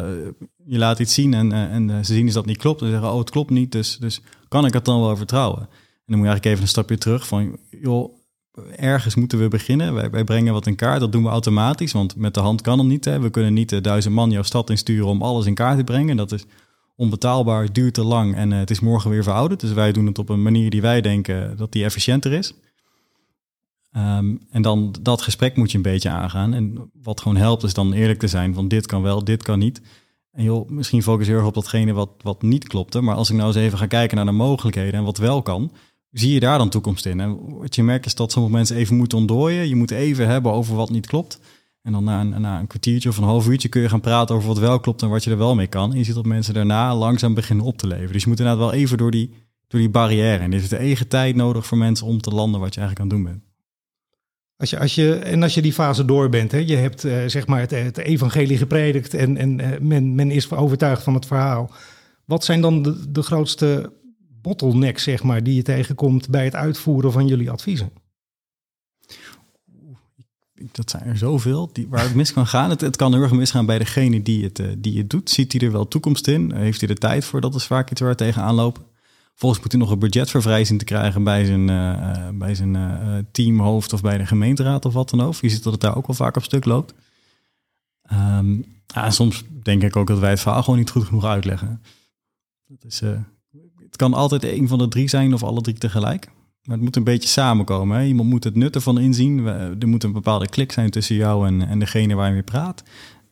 je 0.65 0.77
laat 0.77 0.99
iets 0.99 1.13
zien 1.13 1.33
en, 1.33 1.51
en 1.51 2.05
ze 2.05 2.13
zien 2.13 2.27
is 2.27 2.33
dat 2.33 2.45
niet 2.45 2.57
klopt. 2.57 2.81
En 2.81 2.89
zeggen, 2.89 3.11
oh, 3.11 3.19
het 3.19 3.29
klopt 3.29 3.49
niet, 3.49 3.71
dus, 3.71 3.97
dus 3.97 4.21
kan 4.47 4.65
ik 4.65 4.73
het 4.73 4.85
dan 4.85 5.01
wel 5.01 5.15
vertrouwen? 5.15 5.59
En 5.61 6.13
dan 6.13 6.17
moet 6.17 6.25
je 6.25 6.31
eigenlijk 6.31 6.45
even 6.45 6.61
een 6.61 6.67
stapje 6.67 6.97
terug 6.97 7.27
van, 7.27 7.57
joh, 7.81 8.17
ergens 8.75 9.15
moeten 9.15 9.39
we 9.39 9.47
beginnen. 9.47 9.93
Wij, 9.93 10.09
wij 10.09 10.23
brengen 10.23 10.53
wat 10.53 10.67
in 10.67 10.75
kaart, 10.75 10.99
dat 10.99 11.11
doen 11.11 11.23
we 11.23 11.29
automatisch, 11.29 11.91
want 11.91 12.15
met 12.15 12.33
de 12.33 12.39
hand 12.39 12.61
kan 12.61 12.77
het 12.77 12.87
niet. 12.87 13.05
Hè. 13.05 13.19
We 13.19 13.29
kunnen 13.29 13.53
niet 13.53 13.69
de 13.69 13.81
duizend 13.81 14.13
man 14.13 14.31
jouw 14.31 14.43
stad 14.43 14.69
insturen 14.69 15.07
om 15.07 15.21
alles 15.21 15.45
in 15.45 15.53
kaart 15.53 15.77
te 15.77 15.83
brengen. 15.83 16.17
Dat 16.17 16.31
is 16.31 16.45
onbetaalbaar, 16.95 17.73
duurt 17.73 17.93
te 17.93 18.03
lang 18.03 18.35
en 18.35 18.51
uh, 18.51 18.57
het 18.57 18.69
is 18.69 18.79
morgen 18.79 19.09
weer 19.09 19.23
verouderd. 19.23 19.59
Dus 19.59 19.73
wij 19.73 19.91
doen 19.91 20.05
het 20.05 20.19
op 20.19 20.29
een 20.29 20.41
manier 20.41 20.69
die 20.69 20.81
wij 20.81 21.01
denken 21.01 21.57
dat 21.57 21.71
die 21.71 21.83
efficiënter 21.83 22.33
is. 22.33 22.53
Um, 23.97 24.39
en 24.49 24.61
dan 24.61 24.95
dat 25.01 25.21
gesprek 25.21 25.55
moet 25.55 25.71
je 25.71 25.77
een 25.77 25.83
beetje 25.83 26.09
aangaan. 26.09 26.53
En 26.53 26.91
wat 27.01 27.21
gewoon 27.21 27.37
helpt 27.37 27.63
is 27.63 27.73
dan 27.73 27.93
eerlijk 27.93 28.19
te 28.19 28.27
zijn 28.27 28.53
van 28.53 28.67
dit 28.67 28.85
kan 28.85 29.01
wel, 29.01 29.23
dit 29.23 29.43
kan 29.43 29.59
niet. 29.59 29.81
En 30.31 30.43
joh, 30.43 30.69
misschien 30.69 31.03
focus 31.03 31.27
je 31.27 31.33
erg 31.33 31.45
op 31.45 31.53
datgene 31.53 31.93
wat, 31.93 32.09
wat 32.21 32.41
niet 32.41 32.67
klopte. 32.67 33.01
Maar 33.01 33.15
als 33.15 33.29
ik 33.29 33.35
nou 33.35 33.47
eens 33.47 33.57
even 33.57 33.77
ga 33.77 33.85
kijken 33.85 34.17
naar 34.17 34.25
de 34.25 34.31
mogelijkheden 34.31 34.93
en 34.93 35.03
wat 35.03 35.17
wel 35.17 35.41
kan, 35.41 35.71
zie 36.11 36.33
je 36.33 36.39
daar 36.39 36.57
dan 36.57 36.69
toekomst 36.69 37.05
in. 37.05 37.19
En 37.19 37.57
wat 37.57 37.75
je 37.75 37.83
merkt 37.83 38.05
is 38.05 38.15
dat 38.15 38.31
sommige 38.31 38.55
mensen 38.55 38.75
even 38.75 38.95
moeten 38.95 39.17
ontdooien. 39.17 39.67
Je 39.67 39.75
moet 39.75 39.91
even 39.91 40.27
hebben 40.27 40.51
over 40.51 40.75
wat 40.75 40.89
niet 40.89 41.07
klopt. 41.07 41.39
En 41.81 41.91
dan 41.91 42.03
na 42.03 42.21
een, 42.21 42.41
na 42.41 42.59
een 42.59 42.67
kwartiertje 42.67 43.09
of 43.09 43.17
een 43.17 43.23
half 43.23 43.47
uurtje 43.47 43.69
kun 43.69 43.81
je 43.81 43.89
gaan 43.89 44.01
praten 44.01 44.35
over 44.35 44.47
wat 44.47 44.59
wel 44.59 44.79
klopt 44.79 45.01
en 45.01 45.09
wat 45.09 45.23
je 45.23 45.31
er 45.31 45.37
wel 45.37 45.55
mee 45.55 45.67
kan. 45.67 45.91
En 45.91 45.97
je 45.97 46.03
ziet 46.03 46.15
dat 46.15 46.25
mensen 46.25 46.53
daarna 46.53 46.95
langzaam 46.95 47.33
beginnen 47.33 47.65
op 47.65 47.77
te 47.77 47.87
leven. 47.87 48.13
Dus 48.13 48.23
je 48.23 48.29
moet 48.29 48.39
inderdaad 48.39 48.63
wel 48.63 48.73
even 48.73 48.97
door 48.97 49.11
die, 49.11 49.33
door 49.67 49.79
die 49.79 49.89
barrière. 49.89 50.43
En 50.43 50.51
er 50.51 50.59
is 50.59 50.69
de 50.69 50.77
eigen 50.77 51.07
tijd 51.07 51.35
nodig 51.35 51.65
voor 51.65 51.77
mensen 51.77 52.07
om 52.07 52.21
te 52.21 52.29
landen 52.29 52.59
wat 52.59 52.73
je 52.73 52.79
eigenlijk 52.79 53.11
aan 53.11 53.17
het 53.17 53.25
doen 53.25 53.33
bent. 53.33 53.46
Als 54.57 54.69
je, 54.69 54.79
als 54.79 54.95
je, 54.95 55.15
en 55.15 55.43
als 55.43 55.53
je 55.53 55.61
die 55.61 55.73
fase 55.73 56.05
door 56.05 56.29
bent, 56.29 56.51
hè, 56.51 56.57
je 56.57 56.75
hebt 56.75 57.05
uh, 57.05 57.27
zeg 57.27 57.47
maar 57.47 57.59
het, 57.59 57.97
evangelie 57.97 58.57
gepredikt 58.57 59.13
en, 59.13 59.37
en 59.37 59.59
uh, 59.59 59.67
men, 59.79 60.15
men 60.15 60.31
is 60.31 60.51
overtuigd 60.51 61.03
van 61.03 61.13
het 61.13 61.25
verhaal. 61.25 61.71
Wat 62.25 62.43
zijn 62.43 62.61
dan 62.61 62.81
de, 62.81 63.11
de 63.11 63.21
grootste 63.21 63.93
bottlenecks 64.41 65.03
zeg 65.03 65.23
maar, 65.23 65.43
die 65.43 65.55
je 65.55 65.61
tegenkomt 65.61 66.29
bij 66.29 66.43
het 66.43 66.55
uitvoeren 66.55 67.11
van 67.11 67.27
jullie 67.27 67.51
adviezen? 67.51 67.91
dat 70.71 70.89
zijn 70.89 71.03
er 71.03 71.17
zoveel 71.17 71.69
die, 71.73 71.87
waar 71.89 72.03
het 72.03 72.15
mis 72.15 72.33
kan 72.33 72.47
gaan. 72.47 72.69
Het, 72.69 72.81
het 72.81 72.95
kan 72.95 73.13
heel 73.13 73.21
erg 73.21 73.31
misgaan 73.31 73.65
bij 73.65 73.77
degene 73.77 74.21
die 74.21 74.43
het, 74.43 74.59
uh, 74.59 74.67
die 74.77 74.97
het 74.97 75.09
doet. 75.09 75.29
Ziet 75.29 75.51
hij 75.51 75.61
er 75.61 75.71
wel 75.71 75.87
toekomst 75.87 76.27
in? 76.27 76.53
Heeft 76.53 76.79
hij 76.79 76.87
de 76.87 76.95
tijd 76.95 77.25
voor? 77.25 77.41
Dat 77.41 77.55
is 77.55 77.65
vaak 77.65 77.91
iets 77.91 78.01
waar 78.01 78.09
we 78.09 78.15
tegenaan 78.15 78.55
lopen. 78.55 78.83
Volgens 79.39 79.61
moet 79.61 79.71
hij 79.71 79.81
nog 79.81 79.91
een 79.91 79.99
budgetvervrijzing 79.99 80.79
te 80.79 80.85
krijgen 80.85 81.23
bij 81.23 81.45
zijn, 81.45 81.69
uh, 81.69 82.29
bij 82.33 82.55
zijn 82.55 82.73
uh, 82.73 83.17
teamhoofd 83.31 83.93
of 83.93 84.01
bij 84.01 84.17
de 84.17 84.25
gemeenteraad 84.25 84.85
of 84.85 84.93
wat 84.93 85.09
dan 85.09 85.21
ook. 85.21 85.35
Je 85.35 85.49
ziet 85.49 85.63
dat 85.63 85.73
het 85.73 85.81
daar 85.81 85.95
ook 85.95 86.07
wel 86.07 86.15
vaak 86.15 86.35
op 86.35 86.43
stuk 86.43 86.65
loopt. 86.65 86.93
En 88.01 88.65
soms 89.07 89.43
denk 89.63 89.83
ik 89.83 89.95
ook 89.95 90.07
dat 90.07 90.19
wij 90.19 90.29
het 90.29 90.39
verhaal 90.39 90.63
gewoon 90.63 90.79
niet 90.79 90.89
goed 90.89 91.03
genoeg 91.03 91.25
uitleggen. 91.25 91.81
Dat 92.67 92.83
is, 92.83 92.99
het 93.79 93.95
kan 93.95 94.13
altijd 94.13 94.43
een 94.43 94.67
van 94.67 94.77
de 94.77 94.87
drie 94.87 95.07
zijn 95.07 95.33
of 95.33 95.43
alle 95.43 95.61
drie 95.61 95.77
tegelijk. 95.77 96.25
Maar 96.63 96.75
het 96.75 96.85
moet 96.85 96.95
een 96.95 97.03
beetje 97.03 97.29
samenkomen. 97.29 97.97
Hè? 97.97 98.05
Iemand 98.05 98.29
moet 98.29 98.43
het 98.43 98.55
nut 98.55 98.75
ervan 98.75 98.99
inzien. 98.99 99.45
Er 99.79 99.87
moet 99.87 100.03
een 100.03 100.13
bepaalde 100.13 100.47
klik 100.49 100.71
zijn 100.71 100.89
tussen 100.89 101.15
jou 101.15 101.47
en, 101.47 101.67
en 101.67 101.79
degene 101.79 102.15
waar 102.15 102.27
je 102.27 102.33
mee 102.33 102.43
praat. 102.43 102.83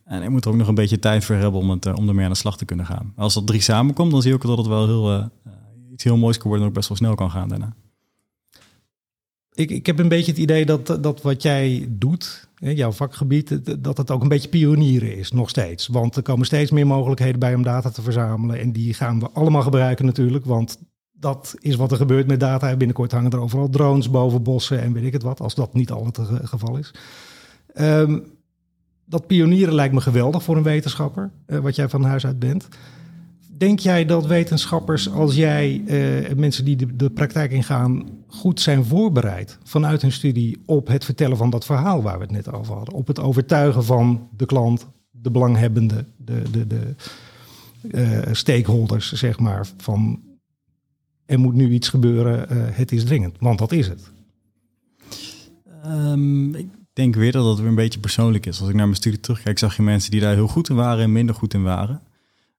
En 0.04 0.22
er 0.22 0.30
moet 0.30 0.44
er 0.44 0.50
ook 0.50 0.56
nog 0.56 0.68
een 0.68 0.74
beetje 0.74 0.98
tijd 0.98 1.24
voor 1.24 1.36
hebben 1.36 1.60
om, 1.60 1.70
het, 1.70 1.86
om 1.86 2.08
ermee 2.08 2.24
aan 2.24 2.30
de 2.30 2.36
slag 2.36 2.56
te 2.56 2.64
kunnen 2.64 2.86
gaan. 2.86 3.12
Als 3.16 3.34
dat 3.34 3.46
drie 3.46 3.60
samenkomt, 3.60 4.10
dan 4.10 4.22
zie 4.22 4.34
ik 4.34 4.36
ook 4.36 4.56
dat 4.56 4.58
het 4.58 4.66
wel 4.66 4.86
heel, 4.86 5.30
iets 5.96 6.04
heel 6.04 6.16
moois 6.16 6.36
kan 6.36 6.46
worden 6.46 6.62
en 6.62 6.68
ook 6.68 6.76
best 6.76 6.88
wel 6.88 6.98
snel 6.98 7.14
kan 7.14 7.30
gaan 7.30 7.48
daarna. 7.48 7.74
Ik, 9.54 9.70
ik 9.70 9.86
heb 9.86 9.98
een 9.98 10.08
beetje 10.08 10.30
het 10.30 10.40
idee 10.40 10.66
dat, 10.66 10.98
dat 11.00 11.22
wat 11.22 11.42
jij 11.42 11.86
doet, 11.90 12.48
jouw 12.56 12.92
vakgebied, 12.92 13.82
dat 13.84 13.96
het 13.96 14.10
ook 14.10 14.22
een 14.22 14.28
beetje 14.28 14.48
pionieren 14.48 15.16
is, 15.16 15.32
nog 15.32 15.48
steeds. 15.48 15.86
Want 15.86 16.16
er 16.16 16.22
komen 16.22 16.46
steeds 16.46 16.70
meer 16.70 16.86
mogelijkheden 16.86 17.40
bij 17.40 17.54
om 17.54 17.62
data 17.62 17.90
te 17.90 18.02
verzamelen. 18.02 18.60
En 18.60 18.72
die 18.72 18.94
gaan 18.94 19.20
we 19.20 19.30
allemaal 19.30 19.62
gebruiken 19.62 20.04
natuurlijk, 20.04 20.44
want 20.44 20.78
dat 21.12 21.54
is 21.58 21.76
wat 21.76 21.90
er 21.90 21.96
gebeurt 21.96 22.26
met 22.26 22.40
data. 22.40 22.76
Binnenkort 22.76 23.12
hangen 23.12 23.30
er 23.30 23.40
overal 23.40 23.68
drones 23.68 24.10
boven 24.10 24.42
bossen 24.42 24.82
en 24.82 24.92
weet 24.92 25.04
ik 25.04 25.12
het 25.12 25.22
wat, 25.22 25.40
als 25.40 25.54
dat 25.54 25.74
niet 25.74 25.90
al 25.90 26.04
het 26.04 26.18
geval 26.42 26.76
is. 26.76 26.94
Um, 27.74 28.24
dat 29.04 29.26
pionieren 29.26 29.74
lijkt 29.74 29.94
me 29.94 30.00
geweldig 30.00 30.42
voor 30.42 30.56
een 30.56 30.62
wetenschapper, 30.62 31.30
uh, 31.46 31.58
wat 31.58 31.76
jij 31.76 31.88
van 31.88 32.04
huis 32.04 32.26
uit 32.26 32.38
bent. 32.38 32.68
Denk 33.58 33.78
jij 33.78 34.04
dat 34.04 34.26
wetenschappers 34.26 35.10
als 35.10 35.34
jij, 35.34 35.82
uh, 35.86 36.34
mensen 36.34 36.64
die 36.64 36.96
de, 36.96 37.10
praktijk 37.10 37.50
ingaan, 37.50 38.08
goed 38.26 38.60
zijn 38.60 38.84
voorbereid 38.84 39.58
vanuit 39.62 40.02
hun 40.02 40.12
studie 40.12 40.62
op 40.66 40.86
het 40.86 41.04
vertellen 41.04 41.36
van 41.36 41.50
dat 41.50 41.64
verhaal 41.64 42.02
waar 42.02 42.18
we 42.18 42.22
het 42.22 42.32
net 42.32 42.52
over 42.52 42.74
hadden? 42.74 42.94
Op 42.94 43.06
het 43.06 43.20
overtuigen 43.20 43.84
van 43.84 44.28
de 44.36 44.46
klant, 44.46 44.86
de 45.10 45.30
belanghebbende, 45.30 46.04
de, 46.16 46.42
de, 46.50 46.66
de 46.66 46.94
uh, 47.82 48.34
stakeholders, 48.34 49.12
zeg 49.12 49.38
maar, 49.38 49.66
van 49.76 50.20
er 51.26 51.38
moet 51.38 51.54
nu 51.54 51.70
iets 51.70 51.88
gebeuren, 51.88 52.52
uh, 52.52 52.62
het 52.70 52.92
is 52.92 53.04
dringend, 53.04 53.36
want 53.40 53.58
dat 53.58 53.72
is 53.72 53.88
het. 53.88 54.10
Um, 55.86 56.54
ik 56.54 56.68
denk 56.92 57.14
weer 57.14 57.32
dat 57.32 57.44
dat 57.44 57.58
weer 57.58 57.68
een 57.68 57.74
beetje 57.74 58.00
persoonlijk 58.00 58.46
is. 58.46 58.60
Als 58.60 58.68
ik 58.68 58.74
naar 58.74 58.84
mijn 58.84 58.96
studie 58.96 59.20
terugkijk, 59.20 59.58
zag 59.58 59.76
je 59.76 59.82
mensen 59.82 60.10
die 60.10 60.20
daar 60.20 60.34
heel 60.34 60.48
goed 60.48 60.68
in 60.68 60.76
waren 60.76 61.04
en 61.04 61.12
minder 61.12 61.34
goed 61.34 61.54
in 61.54 61.62
waren. 61.62 62.02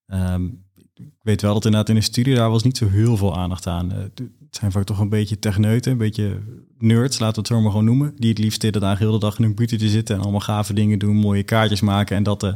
Um, 0.08 0.66
ik 0.98 1.22
weet 1.22 1.42
wel 1.42 1.54
dat 1.54 1.66
inderdaad 1.66 1.90
in 1.90 1.96
de 1.96 2.02
studie 2.02 2.36
daar 2.36 2.50
was 2.50 2.64
niet 2.64 2.78
zo 2.78 2.90
heel 2.90 3.18
veel 3.18 3.38
aandacht 3.38 3.68
aan. 3.68 3.92
Uh, 3.92 3.98
het 3.98 4.22
zijn 4.50 4.72
vaak 4.72 4.84
toch 4.84 5.00
een 5.00 5.10
beetje 5.10 5.40
techneuten, 5.40 5.92
een 5.92 5.98
beetje 5.98 6.40
nerds, 6.78 7.20
laten 7.20 7.36
we 7.36 7.40
het 7.40 7.48
zo 7.48 7.62
maar 7.62 7.72
gewoon 7.72 7.86
noemen. 7.86 8.14
Die 8.16 8.30
het 8.30 8.38
liefst 8.38 8.62
de 8.62 8.72
dag 8.72 9.00
heel 9.00 9.12
de 9.12 9.20
dag 9.20 9.38
in 9.38 9.44
hun 9.44 9.56
computer 9.56 9.90
zitten 9.90 10.16
en 10.16 10.22
allemaal 10.22 10.40
gave 10.40 10.74
dingen 10.74 11.00
doen, 11.00 11.16
mooie 11.16 11.44
kaartjes 11.44 11.82
maken 11.82 12.16
en 12.16 12.24
dat. 12.24 12.44
Uh, 12.44 12.50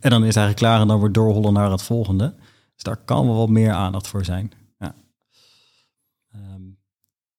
en 0.00 0.10
dan 0.10 0.20
is 0.20 0.26
het 0.26 0.36
eigenlijk 0.36 0.56
klaar 0.56 0.80
en 0.80 0.88
dan 0.88 0.98
wordt 0.98 1.14
doorhollen 1.14 1.52
naar 1.52 1.70
het 1.70 1.82
volgende. 1.82 2.34
Dus 2.74 2.82
daar 2.82 2.96
kan 2.96 3.26
wel 3.26 3.36
wat 3.36 3.48
meer 3.48 3.72
aandacht 3.72 4.06
voor 4.06 4.24
zijn. 4.24 4.52
Ja. 4.78 4.94
Um, 6.34 6.78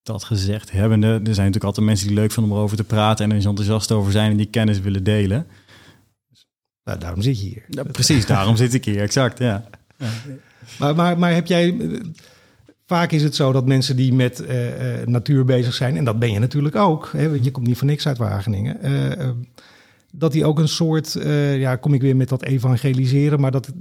dat 0.04 0.24
gezegd 0.24 0.72
hebbende, 0.72 1.08
er 1.08 1.20
zijn 1.22 1.26
natuurlijk 1.26 1.64
altijd 1.64 1.86
mensen 1.86 2.08
die 2.08 2.16
leuk 2.16 2.32
vinden 2.32 2.52
om 2.52 2.58
erover 2.58 2.78
te 2.78 2.84
praten 2.84 3.26
en 3.26 3.38
er 3.38 3.46
enthousiast 3.46 3.92
over 3.92 4.12
zijn 4.12 4.32
en 4.32 4.38
die 4.38 4.46
kennis 4.46 4.80
willen 4.80 5.04
delen. 5.04 5.48
Nou, 6.84 7.00
daarom 7.00 7.22
zit 7.22 7.40
je 7.40 7.46
hier. 7.46 7.66
Ja, 7.70 7.84
precies, 8.00 8.26
daarom 8.26 8.56
zit 8.56 8.74
ik 8.74 8.86
hier, 8.86 9.02
exact, 9.02 9.40
ja. 9.40 9.70
Maar, 10.80 10.96
maar, 10.96 11.20
maar 11.20 11.34
heb 11.34 11.48
jij... 11.48 11.76
Vaak 12.88 13.12
is 13.12 13.24
het 13.24 13.36
zo 13.36 13.52
dat 13.52 13.66
mensen 13.66 13.96
die 13.96 14.14
met 14.14 14.42
uh, 14.42 14.58
natuur 15.06 15.46
bezig 15.46 15.74
zijn, 15.74 15.98
en 15.98 16.06
dat 16.06 16.20
ben 16.20 16.32
je 16.32 16.40
natuurlijk 16.40 16.76
ook, 16.76 17.10
hè, 17.12 17.30
want 17.30 17.44
je 17.46 17.52
komt 17.52 17.68
niet 17.68 17.78
voor 17.78 17.88
niks 17.88 18.08
uit 18.08 18.18
Wageningen, 18.18 18.78
dat 20.12 20.32
die 20.32 20.46
ook 20.46 20.60
een 20.60 20.68
soort, 20.68 21.18
ja, 21.56 21.76
kom 21.76 21.94
ik 21.94 22.02
weer 22.02 22.16
met 22.16 22.30
dat 22.30 22.44
evangeliseren, 22.44 23.40
maar 23.40 23.52
dat, 23.52 23.72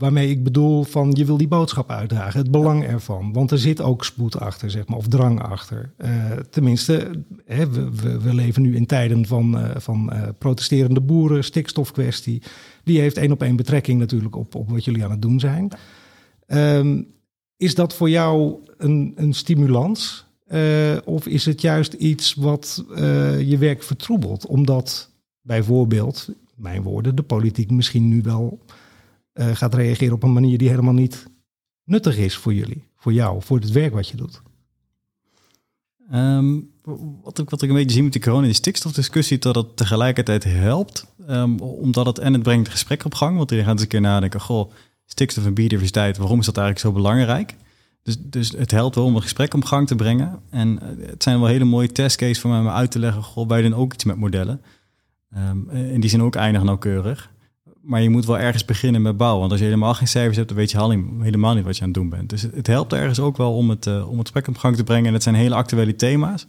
waarmee 0.00 0.30
ik 0.30 0.44
bedoel 0.44 0.82
van 0.82 1.10
je 1.14 1.24
wil 1.24 1.36
die 1.36 1.48
boodschap 1.48 1.90
uitdragen, 1.90 2.40
het 2.40 2.50
belang 2.50 2.84
ervan. 2.84 3.32
Want 3.32 3.50
er 3.50 3.58
zit 3.58 3.80
ook 3.80 4.04
spoed 4.04 4.38
achter, 4.38 4.70
zeg 4.70 4.86
maar, 4.86 4.96
of 4.98 5.08
drang 5.08 5.42
achter. 5.42 5.92
Uh, 5.98 6.32
tenminste, 6.50 7.10
hè, 7.44 7.70
we, 7.70 8.20
we, 8.20 8.34
leven 8.34 8.62
nu 8.62 8.76
in 8.76 8.86
tijden 8.86 9.26
van, 9.26 9.58
uh, 9.58 9.70
van 9.76 10.10
uh, 10.12 10.22
protesterende 10.38 11.00
boeren, 11.00 11.44
stikstofkwestie. 11.44 12.42
Die 12.84 13.00
heeft 13.00 13.16
één 13.16 13.32
op 13.32 13.42
één 13.42 13.56
betrekking 13.56 13.98
natuurlijk 13.98 14.36
op, 14.36 14.54
op 14.54 14.70
wat 14.70 14.84
jullie 14.84 15.04
aan 15.04 15.10
het 15.10 15.22
doen 15.22 15.40
zijn. 15.40 15.72
Um, 16.46 17.06
is 17.56 17.74
dat 17.74 17.94
voor 17.94 18.10
jou 18.10 18.54
een, 18.76 19.12
een 19.16 19.32
stimulans? 19.32 20.28
of 21.04 21.26
is 21.26 21.44
het 21.44 21.60
juist 21.60 21.92
iets 21.92 22.34
wat 22.34 22.84
je 23.44 23.56
werk 23.58 23.82
vertroebelt? 23.82 24.46
Omdat 24.46 25.10
bijvoorbeeld, 25.40 26.28
mijn 26.54 26.82
woorden, 26.82 27.16
de 27.16 27.22
politiek 27.22 27.70
misschien 27.70 28.08
nu 28.08 28.22
wel 28.22 28.58
uh, 29.34 29.54
gaat 29.54 29.74
reageren 29.74 30.14
op 30.14 30.22
een 30.22 30.32
manier 30.32 30.58
die 30.58 30.68
helemaal 30.68 30.94
niet 30.94 31.26
nuttig 31.84 32.16
is 32.16 32.36
voor 32.36 32.54
jullie, 32.54 32.84
voor 32.96 33.12
jou, 33.12 33.42
voor 33.42 33.58
het 33.58 33.70
werk 33.70 33.92
wat 33.92 34.08
je 34.08 34.16
doet? 34.16 34.42
Um, 36.12 36.70
wat, 37.22 37.38
ik, 37.38 37.50
wat 37.50 37.62
ik 37.62 37.68
een 37.68 37.74
beetje 37.74 37.92
zie 37.92 38.02
met 38.02 38.12
de 38.12 38.20
corona, 38.20 38.44
die 38.44 38.52
stikstofdiscussie, 38.52 39.38
dat 39.38 39.54
het 39.54 39.76
tegelijkertijd 39.76 40.44
helpt. 40.44 41.06
Um, 41.28 41.60
omdat 41.60 42.06
het 42.06 42.18
en 42.18 42.32
het 42.32 42.42
brengt 42.42 42.66
het 42.66 42.72
gesprek 42.76 43.04
op 43.04 43.14
gang. 43.14 43.36
Want 43.36 43.50
iedereen 43.50 43.64
gaat 43.64 43.74
eens 43.74 43.82
een 43.82 43.88
keer 43.88 44.00
nadenken, 44.00 44.40
goh, 44.40 44.72
stikstof 45.04 45.46
en 45.46 45.54
biodiversiteit, 45.54 46.16
waarom 46.16 46.38
is 46.38 46.46
dat 46.46 46.56
eigenlijk 46.56 46.86
zo 46.86 47.02
belangrijk? 47.02 47.54
Dus, 48.02 48.16
dus 48.20 48.50
het 48.50 48.70
helpt 48.70 48.94
wel 48.94 49.04
om 49.04 49.14
een 49.14 49.22
gesprek 49.22 49.54
op 49.54 49.64
gang 49.64 49.86
te 49.86 49.94
brengen. 49.94 50.40
En 50.50 50.68
uh, 50.82 51.06
het 51.06 51.22
zijn 51.22 51.40
wel 51.40 51.48
hele 51.48 51.64
mooie 51.64 51.92
testcases 51.92 52.40
voor 52.40 52.50
mij 52.50 52.60
om 52.60 52.68
uit 52.68 52.90
te 52.90 52.98
leggen, 52.98 53.22
goh, 53.22 53.48
wij 53.48 53.62
doen 53.62 53.74
ook 53.74 53.92
iets 53.94 54.04
met 54.04 54.16
modellen. 54.16 54.62
Um, 55.36 55.70
in 55.70 56.00
die 56.00 56.10
zijn 56.10 56.22
ook 56.22 56.34
eindig 56.36 56.62
nauwkeurig 56.62 57.30
maar 57.82 58.02
je 58.02 58.10
moet 58.10 58.26
wel 58.26 58.38
ergens 58.38 58.64
beginnen 58.64 59.02
met 59.02 59.16
bouwen. 59.16 59.40
Want 59.40 59.50
als 59.50 59.60
je 59.60 59.66
helemaal 59.66 59.94
geen 59.94 60.08
cijfers 60.08 60.36
hebt, 60.36 60.48
dan 60.48 60.58
weet 60.58 60.70
je 60.70 61.04
helemaal 61.20 61.54
niet 61.54 61.64
wat 61.64 61.76
je 61.76 61.82
aan 61.82 61.88
het 61.88 61.96
doen 61.96 62.08
bent. 62.08 62.30
Dus 62.30 62.42
het 62.42 62.66
helpt 62.66 62.92
ergens 62.92 63.20
ook 63.20 63.36
wel 63.36 63.56
om 63.56 63.70
het, 63.70 63.86
uh, 63.86 64.08
om 64.08 64.18
het 64.18 64.28
gesprek 64.28 64.48
op 64.48 64.56
gang 64.56 64.76
te 64.76 64.84
brengen. 64.84 65.06
En 65.06 65.12
het 65.12 65.22
zijn 65.22 65.34
hele 65.34 65.54
actuele 65.54 65.96
thema's. 65.96 66.46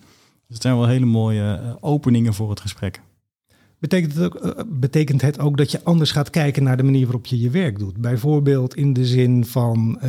Dus 0.47 0.59
het 0.59 0.61
zijn 0.61 0.77
wel 0.77 0.87
hele 0.87 1.05
mooie 1.05 1.59
uh, 1.63 1.73
openingen 1.79 2.33
voor 2.33 2.49
het 2.49 2.59
gesprek. 2.59 3.01
Betekent 3.79 4.13
het, 4.13 4.23
ook, 4.23 4.45
uh, 4.45 4.51
betekent 4.67 5.21
het 5.21 5.39
ook 5.39 5.57
dat 5.57 5.71
je 5.71 5.83
anders 5.83 6.11
gaat 6.11 6.29
kijken 6.29 6.63
naar 6.63 6.77
de 6.77 6.83
manier 6.83 7.03
waarop 7.03 7.25
je 7.25 7.39
je 7.39 7.49
werk 7.49 7.79
doet? 7.79 7.97
Bijvoorbeeld 7.97 8.75
in 8.75 8.93
de 8.93 9.05
zin 9.05 9.45
van, 9.45 9.99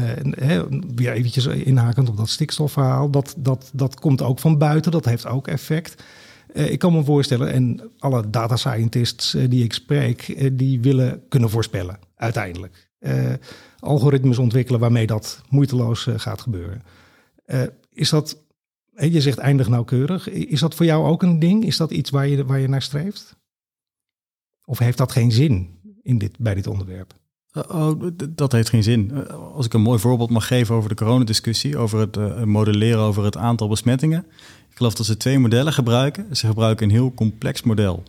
weer 0.95 1.13
eventjes 1.13 1.47
inhakend 1.47 2.09
op 2.09 2.17
dat 2.17 2.29
stikstofverhaal, 2.29 3.11
dat, 3.11 3.35
dat, 3.39 3.71
dat 3.75 4.01
komt 4.01 4.23
ook 4.23 4.39
van 4.39 4.59
buiten, 4.59 4.93
dat 4.93 5.05
heeft 5.05 5.27
ook 5.27 5.49
effect. 5.49 6.03
Uh, 6.53 6.71
ik 6.71 6.79
kan 6.79 6.93
me 6.93 7.05
voorstellen, 7.05 7.53
en 7.53 7.91
alle 7.99 8.31
data 8.31 8.57
scientists 8.57 9.35
uh, 9.35 9.51
die 9.51 9.65
ik 9.65 9.73
spreek, 9.73 10.29
uh, 10.29 10.51
die 10.53 10.81
willen 10.81 11.23
kunnen 11.29 11.51
voorspellen, 11.51 11.99
uiteindelijk. 12.15 12.91
algoritmes 13.79 14.39
ontwikkelen 14.39 14.81
waarmee 14.81 15.07
dat 15.07 15.43
moeiteloos 15.49 16.09
gaat 16.17 16.41
gebeuren. 16.41 16.83
is 17.93 18.11
dat, 18.11 18.43
je 18.95 19.21
zegt 19.21 19.39
eindig 19.39 19.69
nauwkeurig, 19.69 20.29
is 20.29 20.61
dat 20.61 20.75
voor 20.75 20.87
jou 20.87 21.07
ook 21.07 21.23
een 21.23 21.39
ding? 21.39 21.65
Is 21.65 21.77
dat 21.77 21.91
iets 21.91 22.11
waar 22.11 22.29
je, 22.29 22.45
waar 22.45 22.59
je 22.59 22.69
naar 22.69 22.83
streeft? 22.83 23.37
Of 24.65 24.79
heeft 24.79 24.99
dat 24.99 25.13
geen 25.13 25.33
zin 25.33 25.79
in 26.03 26.19
dit, 26.19 26.39
bij 26.39 26.55
dit 26.55 26.67
onderwerp? 26.67 27.15
Oh, 27.69 28.01
dat 28.31 28.53
heeft 28.53 28.69
geen 28.69 28.83
zin. 28.83 29.29
Als 29.31 29.67
ik 29.67 29.73
een 29.73 29.81
mooi 29.81 29.99
voorbeeld 29.99 30.31
mag 30.31 30.47
geven 30.47 30.75
over 30.75 30.89
de 30.89 30.95
coronadiscussie, 30.95 31.77
over 31.77 31.99
het 31.99 32.45
modelleren 32.45 33.01
over 33.01 33.25
het 33.25 33.37
aantal 33.37 33.69
besmettingen. 33.69 34.27
Ik 34.73 34.79
geloof 34.79 34.95
dat 34.95 35.07
ze 35.07 35.17
twee 35.17 35.39
modellen 35.39 35.73
gebruiken. 35.73 36.37
Ze 36.37 36.47
gebruiken 36.47 36.87
een 36.87 36.93
heel 36.93 37.15
complex 37.15 37.63
model. 37.63 38.03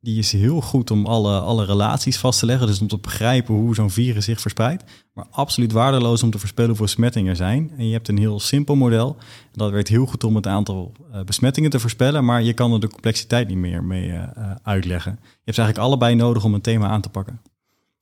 Die 0.00 0.18
is 0.18 0.32
heel 0.32 0.60
goed 0.60 0.90
om 0.90 1.06
alle, 1.06 1.40
alle 1.40 1.64
relaties 1.64 2.18
vast 2.18 2.38
te 2.38 2.46
leggen. 2.46 2.66
Dus 2.66 2.80
om 2.80 2.88
te 2.88 2.98
begrijpen 2.98 3.54
hoe 3.54 3.74
zo'n 3.74 3.90
virus 3.90 4.24
zich 4.24 4.40
verspreidt. 4.40 4.84
Maar 5.12 5.26
absoluut 5.30 5.72
waardeloos 5.72 6.22
om 6.22 6.30
te 6.30 6.38
voorspellen 6.38 6.68
hoeveel 6.68 6.86
besmettingen 6.86 7.30
er 7.30 7.36
zijn. 7.36 7.70
En 7.76 7.86
je 7.86 7.92
hebt 7.92 8.08
een 8.08 8.18
heel 8.18 8.40
simpel 8.40 8.74
model. 8.74 9.16
Dat 9.52 9.70
werkt 9.70 9.88
heel 9.88 10.06
goed 10.06 10.24
om 10.24 10.34
het 10.34 10.46
aantal 10.46 10.92
uh, 11.12 11.22
besmettingen 11.22 11.70
te 11.70 11.80
voorspellen. 11.80 12.24
Maar 12.24 12.42
je 12.42 12.52
kan 12.52 12.72
er 12.72 12.80
de 12.80 12.88
complexiteit 12.88 13.48
niet 13.48 13.56
meer 13.56 13.84
mee 13.84 14.08
uh, 14.08 14.24
uitleggen. 14.62 15.12
Je 15.20 15.26
hebt 15.44 15.58
eigenlijk 15.58 15.78
allebei 15.78 16.14
nodig 16.14 16.44
om 16.44 16.54
een 16.54 16.60
thema 16.60 16.88
aan 16.88 17.00
te 17.00 17.08
pakken. 17.08 17.40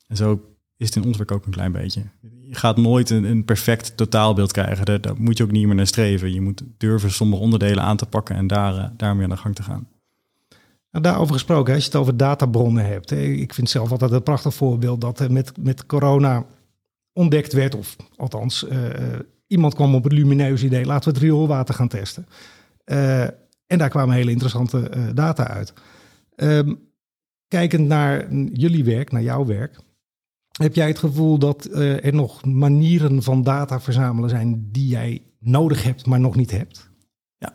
En 0.06 0.16
zo 0.16 0.40
is 0.78 0.86
het 0.86 0.96
in 0.96 1.04
ons 1.04 1.16
werk 1.16 1.32
ook 1.32 1.46
een 1.46 1.52
klein 1.52 1.72
beetje 1.72 2.02
je 2.48 2.54
gaat 2.54 2.76
nooit 2.76 3.10
een, 3.10 3.44
perfect 3.44 3.96
totaalbeeld 3.96 4.52
krijgen. 4.52 5.02
Daar, 5.02 5.14
moet 5.16 5.36
je 5.36 5.42
ook 5.42 5.50
niet 5.50 5.66
meer 5.66 5.74
naar 5.74 5.86
streven. 5.86 6.32
Je 6.32 6.40
moet 6.40 6.62
durven 6.76 7.10
sommige 7.10 7.42
onderdelen 7.42 7.82
aan 7.82 7.96
te 7.96 8.06
pakken 8.06 8.36
en 8.36 8.46
daar, 8.46 8.74
uh, 8.74 8.84
daarmee 8.96 9.24
aan 9.24 9.30
de 9.30 9.36
gang 9.36 9.54
te 9.54 9.62
gaan. 9.62 9.88
Nou, 10.90 11.04
daarover 11.04 11.34
gesproken, 11.34 11.74
als 11.74 11.82
je 11.82 11.90
het 11.90 12.00
over 12.00 12.16
databronnen 12.16 12.86
hebt. 12.86 13.10
Ik 13.10 13.54
vind 13.54 13.70
zelf 13.70 13.90
altijd 13.90 14.12
een 14.12 14.22
prachtig 14.22 14.54
voorbeeld 14.54 15.00
dat 15.00 15.28
met, 15.28 15.52
met 15.62 15.86
corona 15.86 16.44
ontdekt 17.12 17.52
werd, 17.52 17.74
of 17.74 17.96
althans, 18.16 18.66
uh, 18.72 18.78
iemand 19.46 19.74
kwam 19.74 19.94
op 19.94 20.04
het 20.04 20.12
lumineus 20.12 20.62
idee, 20.62 20.84
laten 20.84 21.08
we 21.08 21.18
het 21.18 21.24
rioolwater 21.24 21.74
gaan 21.74 21.88
testen. 21.88 22.26
En 23.66 23.78
daar 23.78 23.88
kwamen 23.88 24.14
hele 24.14 24.30
interessante 24.30 24.90
data 25.14 25.46
uit. 25.46 25.72
Um, 26.36 26.78
kijkend 27.48 27.86
naar 27.86 28.34
jullie 28.52 28.84
werk, 28.84 29.12
naar 29.12 29.22
jouw 29.22 29.46
werk, 29.46 29.78
heb 30.58 30.74
jij 30.74 30.86
het 30.86 30.98
gevoel 30.98 31.38
dat 31.38 31.68
uh, 31.70 32.04
er 32.04 32.14
nog 32.14 32.44
manieren 32.44 33.22
van 33.22 33.42
data 33.42 33.80
verzamelen 33.80 34.30
zijn 34.30 34.68
die 34.72 34.86
jij 34.86 35.22
nodig 35.40 35.82
hebt, 35.82 36.06
maar 36.06 36.20
nog 36.20 36.36
niet 36.36 36.50
hebt? 36.50 36.90
Ja, 37.38 37.54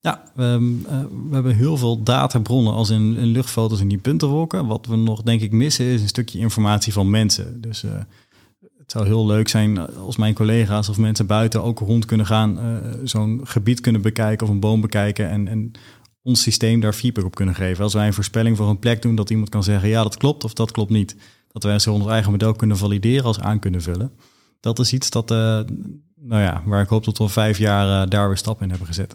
ja 0.00 0.22
we, 0.34 0.78
uh, 0.86 1.00
we 1.28 1.34
hebben 1.34 1.56
heel 1.56 1.76
veel 1.76 2.02
databronnen 2.02 2.72
als 2.72 2.90
in, 2.90 3.12
luchtfoto's 3.12 3.80
en 3.80 3.88
die 3.88 3.98
puntenwolken. 3.98 4.66
Wat 4.66 4.86
we 4.86 4.96
nog 4.96 5.22
denk 5.22 5.40
ik 5.40 5.52
missen 5.52 5.84
is 5.84 6.00
een 6.00 6.08
stukje 6.08 6.38
informatie 6.38 6.92
van 6.92 7.10
mensen. 7.10 7.60
Dus 7.60 7.82
uh, 7.84 7.90
het 8.78 8.90
zou 8.90 9.06
heel 9.06 9.26
leuk 9.26 9.48
zijn 9.48 9.94
als 9.96 10.16
mijn 10.16 10.34
collega's 10.34 10.88
of 10.88 10.98
mensen 10.98 11.26
buiten 11.26 11.62
ook 11.62 11.78
rond 11.78 12.04
kunnen 12.04 12.26
gaan, 12.26 12.58
zo'n 13.04 13.40
gebied 13.44 13.80
kunnen 13.80 14.02
bekijken 14.02 14.46
of 14.46 14.52
een 14.52 14.60
boom 14.60 14.80
bekijken 14.80 15.28
en, 15.28 15.48
en 15.48 15.72
ons 16.22 16.42
systeem 16.42 16.80
daar 16.80 16.92
feedback 16.92 17.24
op 17.24 17.34
kunnen 17.34 17.54
geven. 17.54 17.84
Als 17.84 17.94
wij 17.94 18.06
een 18.06 18.12
voorspelling 18.14 18.56
voor 18.56 18.68
een 18.68 18.78
plek 18.78 19.02
doen, 19.02 19.14
dat 19.14 19.30
iemand 19.30 19.48
kan 19.48 19.62
zeggen 19.62 19.88
ja 19.88 20.02
dat 20.02 20.16
klopt 20.16 20.44
of 20.44 20.52
dat 20.52 20.70
klopt 20.70 20.90
niet 20.90 21.16
dat 21.52 21.62
wij 21.62 21.78
zo 21.78 21.92
ons 21.92 22.06
eigen 22.06 22.30
model 22.30 22.52
kunnen 22.52 22.76
valideren 22.76 23.24
als 23.24 23.40
aan 23.40 23.58
kunnen 23.58 23.82
vullen. 23.82 24.12
Dat 24.60 24.78
is 24.78 24.92
iets 24.92 25.10
dat, 25.10 25.30
uh, 25.30 25.60
nou 26.20 26.42
ja, 26.42 26.62
waar 26.64 26.82
ik 26.82 26.88
hoop 26.88 27.04
dat 27.04 27.18
we 27.18 27.28
vijf 27.28 27.58
jaar 27.58 28.02
uh, 28.02 28.10
daar 28.10 28.28
weer 28.28 28.36
stappen 28.36 28.64
in 28.64 28.70
hebben 28.70 28.88
gezet. 28.88 29.08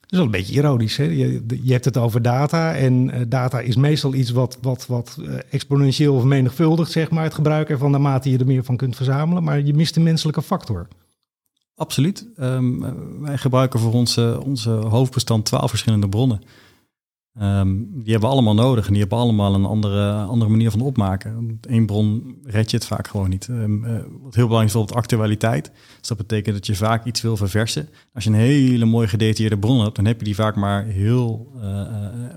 Dat 0.00 0.12
is 0.12 0.18
wel 0.18 0.24
een 0.24 0.30
beetje 0.30 0.54
ironisch. 0.54 0.96
Hè? 0.96 1.04
Je, 1.04 1.44
je 1.62 1.72
hebt 1.72 1.84
het 1.84 1.96
over 1.96 2.22
data 2.22 2.74
en 2.74 3.08
uh, 3.08 3.20
data 3.28 3.60
is 3.60 3.76
meestal 3.76 4.14
iets 4.14 4.30
wat, 4.30 4.58
wat, 4.62 4.86
wat 4.86 5.18
exponentieel 5.50 6.18
vermenigvuldigt, 6.18 6.90
zeg 6.90 7.10
maar, 7.10 7.24
het 7.24 7.34
gebruik 7.34 7.70
ervan 7.70 7.90
naarmate 7.90 8.30
je 8.30 8.38
er 8.38 8.46
meer 8.46 8.64
van 8.64 8.76
kunt 8.76 8.96
verzamelen. 8.96 9.42
Maar 9.42 9.60
je 9.60 9.74
mist 9.74 9.94
de 9.94 10.00
menselijke 10.00 10.42
factor. 10.42 10.88
Absoluut. 11.74 12.26
Um, 12.40 13.20
wij 13.20 13.38
gebruiken 13.38 13.80
voor 13.80 13.92
onze, 13.92 14.40
onze 14.44 14.70
hoofdbestand 14.70 15.44
twaalf 15.44 15.70
verschillende 15.70 16.08
bronnen. 16.08 16.40
Um, 17.40 17.90
die 18.02 18.12
hebben 18.12 18.28
we 18.28 18.34
allemaal 18.34 18.54
nodig 18.54 18.86
en 18.86 18.90
die 18.90 19.00
hebben 19.00 19.18
allemaal 19.18 19.54
een 19.54 19.64
andere, 19.64 20.12
andere 20.12 20.50
manier 20.50 20.70
van 20.70 20.80
opmaken. 20.80 21.58
Eén 21.60 21.86
bron 21.86 22.36
red 22.44 22.70
je 22.70 22.76
het 22.76 22.86
vaak 22.86 23.08
gewoon 23.08 23.28
niet. 23.28 23.48
Um, 23.48 23.84
uh, 23.84 23.90
wat 23.92 24.34
heel 24.34 24.46
belangrijk 24.46 24.64
is 24.64 24.72
bijvoorbeeld 24.72 24.98
actualiteit. 24.98 25.72
Dus 25.98 26.08
dat 26.08 26.16
betekent 26.16 26.54
dat 26.54 26.66
je 26.66 26.74
vaak 26.74 27.04
iets 27.04 27.20
wil 27.20 27.36
verversen. 27.36 27.88
Als 28.12 28.24
je 28.24 28.30
een 28.30 28.36
hele 28.36 28.84
mooi 28.84 29.08
gedetailleerde 29.08 29.58
bron 29.58 29.80
hebt, 29.80 29.96
dan 29.96 30.04
heb 30.04 30.18
je 30.18 30.24
die 30.24 30.34
vaak 30.34 30.56
maar, 30.56 30.84
heel, 30.84 31.52
uh, 31.56 31.62
uh, 31.62 31.86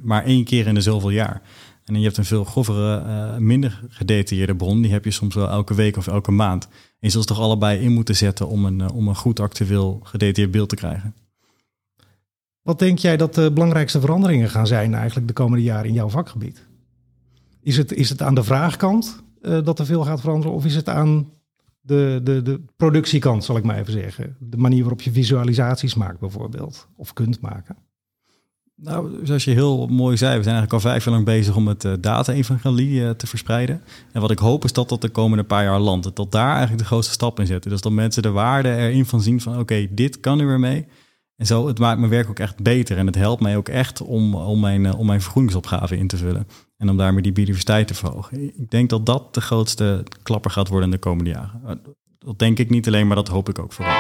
maar 0.01 0.23
één 0.23 0.43
keer 0.43 0.67
in 0.67 0.73
de 0.73 0.81
zoveel 0.81 1.10
jaar. 1.10 1.41
En 1.86 1.97
je 1.97 2.05
hebt 2.05 2.17
een 2.17 2.25
veel 2.25 2.43
grovere, 2.43 3.39
minder 3.39 3.81
gedetailleerde 3.89 4.55
bron. 4.55 4.81
Die 4.81 4.91
heb 4.91 5.03
je 5.03 5.12
soms 5.12 5.36
wel 5.36 5.49
elke 5.49 5.73
week 5.73 5.97
of 5.97 6.07
elke 6.07 6.31
maand. 6.31 6.67
En 6.71 6.71
je 6.99 7.10
zult 7.10 7.27
toch 7.27 7.39
allebei 7.39 7.79
in 7.79 7.93
moeten 7.93 8.15
zetten 8.15 8.47
om 8.47 8.65
een, 8.65 8.91
om 8.91 9.07
een 9.07 9.15
goed 9.15 9.39
actueel 9.39 9.99
gedetailleerd 10.03 10.51
beeld 10.51 10.69
te 10.69 10.75
krijgen. 10.75 11.13
Wat 12.67 12.80
denk 12.80 12.99
jij 12.99 13.17
dat 13.17 13.36
de 13.36 13.51
belangrijkste 13.51 13.99
veranderingen 13.99 14.49
gaan 14.49 14.67
zijn 14.67 14.93
eigenlijk 14.93 15.27
de 15.27 15.34
komende 15.34 15.63
jaren 15.63 15.88
in 15.88 15.93
jouw 15.93 16.10
vakgebied? 16.10 16.67
Is 17.62 17.77
het, 17.77 17.93
is 17.93 18.10
het 18.10 18.21
aan 18.21 18.36
de 18.36 18.43
vraagkant 18.43 19.23
uh, 19.41 19.63
dat 19.63 19.80
er 19.80 19.86
veel 19.86 20.03
gaat 20.03 20.19
veranderen 20.19 20.56
of 20.56 20.65
is 20.65 20.75
het 20.75 20.89
aan 20.89 21.32
de, 21.82 22.19
de, 22.23 22.41
de 22.41 22.62
productiekant, 22.77 23.43
zal 23.43 23.58
ik 23.58 23.63
maar 23.63 23.77
even 23.77 23.93
zeggen? 23.93 24.36
De 24.39 24.58
manier 24.58 24.80
waarop 24.80 25.01
je 25.01 25.12
visualisaties 25.12 25.95
maakt 25.95 26.19
bijvoorbeeld, 26.19 26.88
of 26.95 27.13
kunt 27.13 27.41
maken? 27.41 27.75
Nou, 28.75 29.25
zoals 29.25 29.43
je 29.43 29.51
heel 29.51 29.88
mooi 29.88 30.17
zei, 30.17 30.38
we 30.38 30.43
zijn 30.43 30.56
eigenlijk 30.56 30.73
al 30.73 30.89
vijf 30.91 31.06
jaar 31.06 31.13
lang 31.13 31.25
bezig 31.25 31.56
om 31.56 31.67
het 31.67 31.84
uh, 31.84 31.93
data-evangelie 31.99 33.01
uh, 33.01 33.10
te 33.10 33.27
verspreiden. 33.27 33.82
En 34.12 34.21
wat 34.21 34.32
ik 34.32 34.39
hoop 34.39 34.63
is 34.63 34.73
dat 34.73 34.89
dat 34.89 35.01
de 35.01 35.10
komende 35.10 35.43
paar 35.43 35.63
jaar 35.63 35.80
landt. 35.80 36.15
Dat 36.15 36.32
daar 36.32 36.51
eigenlijk 36.51 36.80
de 36.80 36.86
grootste 36.86 37.13
stap 37.13 37.39
in 37.39 37.45
zetten. 37.45 37.71
Dus 37.71 37.82
dat 37.82 37.91
mensen 37.91 38.21
de 38.21 38.32
waarde 38.32 38.75
erin 38.75 39.06
van 39.06 39.21
zien 39.21 39.41
van 39.41 39.60
oké, 39.60 39.88
dit 39.91 40.19
kan 40.19 40.38
nu 40.38 40.45
weer 40.45 40.60
mee. 40.60 40.88
En 41.38 41.45
zo, 41.45 41.67
het 41.67 41.80
maakt 41.80 42.00
mijn 42.00 42.12
werk 42.12 42.30
ook 42.30 42.39
echt 42.39 42.63
beter. 42.63 42.97
En 42.97 43.06
het 43.06 43.15
helpt 43.15 43.41
mij 43.41 43.58
ook 43.58 43.69
echt 43.69 44.02
om, 44.02 44.36
om, 44.36 44.60
mijn, 44.60 44.84
uh, 44.84 45.00
om 45.00 45.06
mijn 45.06 45.21
vergroeningsopgave 45.21 45.97
in 45.97 46.08
te 46.08 46.17
vullen. 46.17 46.47
En 46.78 46.89
om 46.89 46.97
daarmee 46.97 47.21
die 47.21 47.32
biodiversiteit 47.32 47.88
te 47.88 47.93
verhogen. 47.93 48.60
Ik 48.60 48.69
denk 48.69 48.89
dat 48.89 49.06
dat 49.06 49.34
de 49.34 49.41
grootste 49.41 50.04
klapper 50.23 50.52
gaat 50.52 50.67
worden 50.67 50.86
in 50.89 50.95
de 50.95 51.02
komende 51.02 51.30
jaren. 51.30 51.82
Dat 52.17 52.39
denk 52.39 52.60
ik 52.60 52.69
niet 52.69 52.88
alleen, 52.88 53.08
maar 53.08 53.15
dat 53.15 53.28
hoop 53.28 53.50
ik 53.50 53.60
ook 53.60 53.73
vooral. 53.73 53.95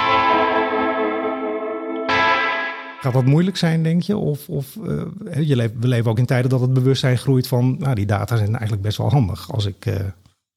Gaat 2.99 3.13
dat 3.13 3.25
moeilijk 3.25 3.57
zijn, 3.57 3.83
denk 3.83 4.01
je? 4.01 4.17
Of, 4.17 4.49
of 4.49 4.75
uh, 4.75 5.03
je 5.47 5.55
leeft, 5.55 5.73
we 5.79 5.87
leven 5.87 6.11
ook 6.11 6.19
in 6.19 6.25
tijden 6.25 6.49
dat 6.49 6.61
het 6.61 6.73
bewustzijn 6.73 7.17
groeit 7.17 7.47
van... 7.47 7.75
nou, 7.79 7.95
die 7.95 8.05
data 8.05 8.37
zijn 8.37 8.51
eigenlijk 8.51 8.81
best 8.81 8.97
wel 8.97 9.09
handig 9.09 9.51
als 9.51 9.65
ik 9.65 9.85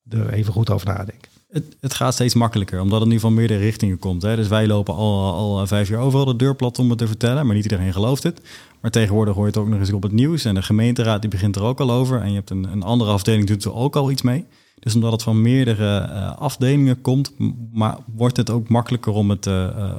er 0.08 0.32
even 0.32 0.52
goed 0.52 0.70
over 0.70 0.86
nadenk. 0.86 1.24
Het, 1.50 1.76
het, 1.80 1.94
gaat 1.94 2.14
steeds 2.14 2.34
makkelijker, 2.34 2.80
omdat 2.80 3.00
het 3.00 3.08
nu 3.08 3.20
van 3.20 3.34
meerdere 3.34 3.60
richtingen 3.60 3.98
komt. 3.98 4.22
Hè. 4.22 4.36
Dus 4.36 4.48
wij 4.48 4.66
lopen 4.66 4.94
al, 4.94 5.34
al 5.34 5.66
vijf 5.66 5.88
jaar 5.88 6.00
overal 6.00 6.24
de 6.24 6.36
deur 6.36 6.56
plat 6.56 6.78
om 6.78 6.88
het 6.88 6.98
te 6.98 7.06
vertellen, 7.06 7.46
maar 7.46 7.54
niet 7.54 7.64
iedereen 7.64 7.92
gelooft 7.92 8.22
het. 8.22 8.40
Maar 8.80 8.90
tegenwoordig 8.90 9.34
hoor 9.34 9.42
je 9.42 9.50
het 9.50 9.60
ook 9.60 9.68
nog 9.68 9.78
eens 9.78 9.92
op 9.92 10.02
het 10.02 10.12
nieuws 10.12 10.44
en 10.44 10.54
de 10.54 10.62
gemeenteraad 10.62 11.20
die 11.20 11.30
begint 11.30 11.56
er 11.56 11.62
ook 11.62 11.80
al 11.80 11.90
over. 11.90 12.20
En 12.20 12.28
je 12.28 12.34
hebt 12.34 12.50
een, 12.50 12.64
een 12.72 12.82
andere 12.82 13.10
afdeling 13.10 13.46
doet 13.46 13.64
er 13.64 13.74
ook 13.74 13.96
al 13.96 14.10
iets 14.10 14.22
mee. 14.22 14.46
Dus 14.78 14.94
omdat 14.94 15.12
het 15.12 15.22
van 15.22 15.42
meerdere 15.42 16.08
uh, 16.08 16.36
afdelingen 16.36 17.00
komt, 17.00 17.32
maar 17.72 17.98
wordt 18.14 18.36
het 18.36 18.50
ook 18.50 18.68
makkelijker 18.68 19.12
om, 19.12 19.30
het, 19.30 19.46
uh, 19.46 19.98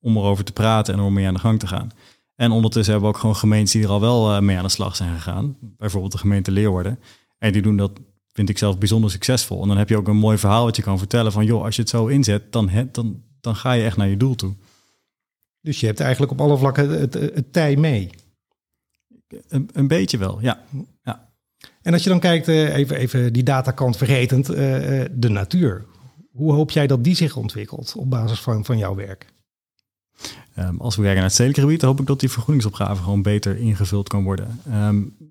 om 0.00 0.16
erover 0.16 0.44
te 0.44 0.52
praten 0.52 0.94
en 0.94 1.00
om 1.00 1.12
mee 1.12 1.26
aan 1.26 1.34
de 1.34 1.40
gang 1.40 1.58
te 1.58 1.66
gaan. 1.66 1.90
En 2.34 2.50
ondertussen 2.50 2.92
hebben 2.92 3.10
we 3.10 3.16
ook 3.16 3.20
gewoon 3.20 3.36
gemeenten 3.36 3.72
die 3.72 3.88
er 3.88 3.92
al 3.92 4.00
wel 4.00 4.42
mee 4.42 4.56
aan 4.56 4.62
de 4.62 4.68
slag 4.68 4.96
zijn 4.96 5.14
gegaan. 5.14 5.56
Bijvoorbeeld 5.60 6.12
de 6.12 6.18
gemeente 6.18 6.50
Leeuwarden. 6.50 6.98
En 7.38 7.52
die 7.52 7.62
doen 7.62 7.76
dat 7.76 7.90
vind 8.40 8.52
ik 8.52 8.58
zelf 8.58 8.78
bijzonder 8.78 9.10
succesvol. 9.10 9.62
En 9.62 9.68
dan 9.68 9.76
heb 9.76 9.88
je 9.88 9.96
ook 9.96 10.08
een 10.08 10.16
mooi 10.16 10.38
verhaal 10.38 10.64
wat 10.64 10.76
je 10.76 10.82
kan 10.82 10.98
vertellen 10.98 11.32
van, 11.32 11.44
joh, 11.44 11.64
als 11.64 11.76
je 11.76 11.80
het 11.80 11.90
zo 11.90 12.06
inzet, 12.06 12.52
dan, 12.52 12.70
dan, 12.92 13.22
dan 13.40 13.56
ga 13.56 13.72
je 13.72 13.84
echt 13.84 13.96
naar 13.96 14.08
je 14.08 14.16
doel 14.16 14.34
toe. 14.34 14.54
Dus 15.60 15.80
je 15.80 15.86
hebt 15.86 16.00
eigenlijk 16.00 16.32
op 16.32 16.40
alle 16.40 16.58
vlakken 16.58 17.00
het, 17.00 17.14
het, 17.14 17.34
het 17.34 17.52
tij 17.52 17.76
mee. 17.76 18.10
Een, 19.48 19.68
een, 19.72 19.88
beetje 19.88 20.18
wel, 20.18 20.40
ja. 20.40 20.64
ja. 21.02 21.28
En 21.82 21.92
als 21.92 22.02
je 22.02 22.08
dan 22.08 22.20
kijkt, 22.20 22.48
even, 22.48 22.96
even 22.96 23.32
die 23.32 23.42
datakant 23.42 23.96
vergetend, 23.96 24.46
de 24.46 25.28
natuur. 25.28 25.84
Hoe 26.32 26.52
hoop 26.52 26.70
jij 26.70 26.86
dat 26.86 27.04
die 27.04 27.14
zich 27.14 27.36
ontwikkelt 27.36 27.94
op 27.96 28.10
basis 28.10 28.40
van, 28.40 28.64
van 28.64 28.78
jouw 28.78 28.94
werk? 28.94 29.26
Um, 30.58 30.80
als 30.80 30.96
we 30.96 31.02
kijken 31.02 31.14
naar 31.14 31.24
het 31.24 31.32
stedelijke 31.32 31.60
gebied, 31.60 31.82
hoop 31.82 32.00
ik 32.00 32.06
dat 32.06 32.20
die 32.20 32.30
vergroeningsopgave 32.30 33.02
gewoon 33.02 33.22
beter 33.22 33.56
ingevuld 33.56 34.08
kan 34.08 34.24
worden. 34.24 34.60
Um, 34.72 35.16
ik 35.18 35.26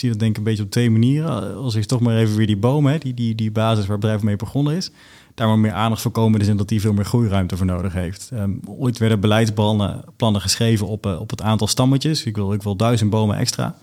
zie 0.00 0.10
dat 0.10 0.18
denk 0.18 0.30
ik 0.30 0.36
een 0.36 0.44
beetje 0.44 0.62
op 0.62 0.70
twee 0.70 0.90
manieren. 0.90 1.56
Als 1.56 1.74
ik 1.74 1.84
toch 1.84 2.00
maar 2.00 2.16
even 2.16 2.36
weer 2.36 2.46
die 2.46 2.56
bomen, 2.56 2.92
hè, 2.92 2.98
die, 2.98 3.14
die, 3.14 3.34
die 3.34 3.50
basis 3.50 3.80
waar 3.80 3.90
het 3.90 4.00
bedrijf 4.00 4.22
mee 4.22 4.36
begonnen 4.36 4.76
is, 4.76 4.90
daar 5.34 5.48
maar 5.48 5.58
meer 5.58 5.72
aandacht 5.72 6.02
voor 6.02 6.10
komen, 6.10 6.40
in 6.40 6.56
dat 6.56 6.68
die 6.68 6.80
veel 6.80 6.92
meer 6.92 7.04
groeiruimte 7.04 7.56
voor 7.56 7.66
nodig 7.66 7.92
heeft. 7.92 8.30
Um, 8.32 8.60
ooit 8.66 8.98
werden 8.98 9.20
beleidsplannen 9.20 10.04
plannen 10.16 10.40
geschreven 10.40 10.86
op, 10.86 11.06
uh, 11.06 11.20
op 11.20 11.30
het 11.30 11.42
aantal 11.42 11.66
stammetjes. 11.66 12.24
Ik 12.24 12.36
wil, 12.36 12.52
ik 12.52 12.62
wil 12.62 12.76
duizend 12.76 13.10
bomen 13.10 13.36
extra. 13.36 13.76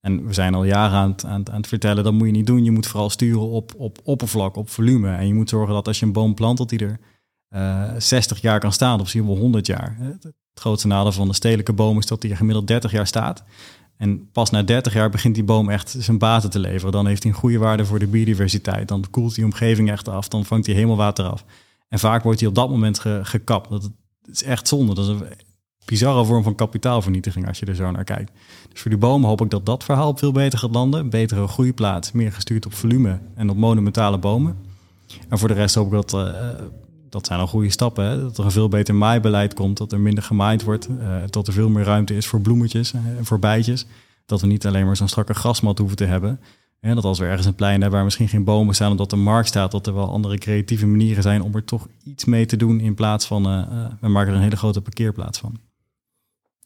En 0.00 0.26
we 0.26 0.32
zijn 0.32 0.54
al 0.54 0.64
jaren 0.64 0.98
aan 0.98 1.10
het, 1.10 1.24
aan, 1.24 1.50
aan 1.50 1.56
het 1.56 1.66
vertellen, 1.66 2.04
dat 2.04 2.12
moet 2.12 2.26
je 2.26 2.32
niet 2.32 2.46
doen. 2.46 2.64
Je 2.64 2.70
moet 2.70 2.86
vooral 2.86 3.10
sturen 3.10 3.48
op, 3.48 3.72
op 3.76 3.98
oppervlak, 4.02 4.56
op 4.56 4.70
volume. 4.70 5.14
En 5.14 5.26
je 5.26 5.34
moet 5.34 5.48
zorgen 5.48 5.74
dat 5.74 5.86
als 5.86 5.98
je 5.98 6.06
een 6.06 6.12
boom 6.12 6.34
plant, 6.34 6.58
dat 6.58 6.68
die 6.68 6.78
er 6.78 6.98
uh, 7.50 7.90
60 7.98 8.40
jaar 8.40 8.60
kan 8.60 8.72
staan, 8.72 8.94
of 8.94 9.00
misschien 9.00 9.26
wel 9.26 9.36
100 9.36 9.66
jaar. 9.66 9.96
Het 10.00 10.32
grootste 10.54 10.86
nadeel 10.86 11.12
van 11.12 11.28
de 11.28 11.34
stedelijke 11.34 11.72
boom 11.72 11.98
is 11.98 12.06
dat 12.06 12.20
die 12.20 12.30
er 12.30 12.36
gemiddeld 12.36 12.66
30 12.66 12.90
jaar 12.90 13.06
staat. 13.06 13.44
En 13.96 14.30
pas 14.32 14.50
na 14.50 14.62
30 14.62 14.92
jaar 14.92 15.10
begint 15.10 15.34
die 15.34 15.44
boom 15.44 15.70
echt 15.70 15.94
zijn 15.98 16.18
baten 16.18 16.50
te 16.50 16.58
leveren. 16.58 16.92
Dan 16.92 17.06
heeft 17.06 17.22
hij 17.22 17.32
een 17.32 17.38
goede 17.38 17.58
waarde 17.58 17.84
voor 17.84 17.98
de 17.98 18.06
biodiversiteit. 18.06 18.88
Dan 18.88 19.04
koelt 19.10 19.34
die 19.34 19.44
omgeving 19.44 19.90
echt 19.90 20.08
af. 20.08 20.28
Dan 20.28 20.44
vangt 20.44 20.66
hij 20.66 20.74
hemelwater 20.74 21.24
af. 21.24 21.44
En 21.88 21.98
vaak 21.98 22.22
wordt 22.22 22.40
hij 22.40 22.48
op 22.48 22.54
dat 22.54 22.70
moment 22.70 22.98
ge 22.98 23.20
gekapt. 23.22 23.70
Dat 23.70 23.90
is 24.32 24.42
echt 24.42 24.68
zonde. 24.68 24.94
Dat 24.94 25.04
is 25.04 25.10
een 25.10 25.26
bizarre 25.84 26.24
vorm 26.24 26.42
van 26.42 26.54
kapitaalvernietiging 26.54 27.46
als 27.48 27.58
je 27.58 27.66
er 27.66 27.74
zo 27.74 27.90
naar 27.90 28.04
kijkt. 28.04 28.32
Dus 28.72 28.80
voor 28.80 28.90
die 28.90 29.00
bomen 29.00 29.28
hoop 29.28 29.40
ik 29.40 29.50
dat 29.50 29.66
dat 29.66 29.84
verhaal 29.84 30.16
veel 30.16 30.32
beter 30.32 30.58
gaat 30.58 30.74
landen. 30.74 31.10
Betere 31.10 31.46
groeiplaats, 31.46 32.12
meer 32.12 32.32
gestuurd 32.32 32.66
op 32.66 32.74
volume 32.74 33.18
en 33.34 33.50
op 33.50 33.56
monumentale 33.56 34.18
bomen. 34.18 34.56
En 35.28 35.38
voor 35.38 35.48
de 35.48 35.54
rest 35.54 35.74
hoop 35.74 35.86
ik 35.86 35.92
dat... 35.92 36.12
Uh, 36.14 36.50
dat 37.16 37.26
zijn 37.26 37.40
al 37.40 37.46
goede 37.46 37.70
stappen. 37.70 38.04
Hè? 38.04 38.20
Dat 38.20 38.38
er 38.38 38.44
een 38.44 38.50
veel 38.50 38.68
beter 38.68 38.94
maaibeleid 38.94 39.54
komt, 39.54 39.76
dat 39.76 39.92
er 39.92 40.00
minder 40.00 40.24
gemaaid 40.24 40.62
wordt, 40.62 40.88
uh, 40.88 41.16
dat 41.30 41.46
er 41.46 41.52
veel 41.52 41.68
meer 41.68 41.84
ruimte 41.84 42.16
is 42.16 42.26
voor 42.26 42.40
bloemetjes 42.40 42.92
en 42.92 43.04
uh, 43.06 43.24
voor 43.24 43.38
bijtjes. 43.38 43.86
Dat 44.26 44.40
we 44.40 44.46
niet 44.46 44.66
alleen 44.66 44.86
maar 44.86 44.96
zo'n 44.96 45.08
strakke 45.08 45.34
grasmat 45.34 45.78
hoeven 45.78 45.96
te 45.96 46.04
hebben. 46.04 46.40
En 46.80 46.94
dat 46.94 47.04
als 47.04 47.18
we 47.18 47.24
ergens 47.24 47.46
een 47.46 47.54
plein 47.54 47.80
hebben 47.80 47.90
waar 47.90 48.04
misschien 48.04 48.28
geen 48.28 48.44
bomen 48.44 48.74
staan 48.74 48.90
omdat 48.90 49.12
er 49.12 49.18
markt 49.18 49.48
staat, 49.48 49.70
dat 49.70 49.86
er 49.86 49.94
wel 49.94 50.10
andere 50.10 50.38
creatieve 50.38 50.86
manieren 50.86 51.22
zijn 51.22 51.42
om 51.42 51.54
er 51.54 51.64
toch 51.64 51.88
iets 52.04 52.24
mee 52.24 52.46
te 52.46 52.56
doen 52.56 52.80
in 52.80 52.94
plaats 52.94 53.26
van 53.26 53.46
uh, 53.46 53.86
we 54.00 54.08
maken 54.08 54.30
er 54.30 54.36
een 54.36 54.42
hele 54.42 54.56
grote 54.56 54.80
parkeerplaats 54.80 55.38
van. 55.38 55.56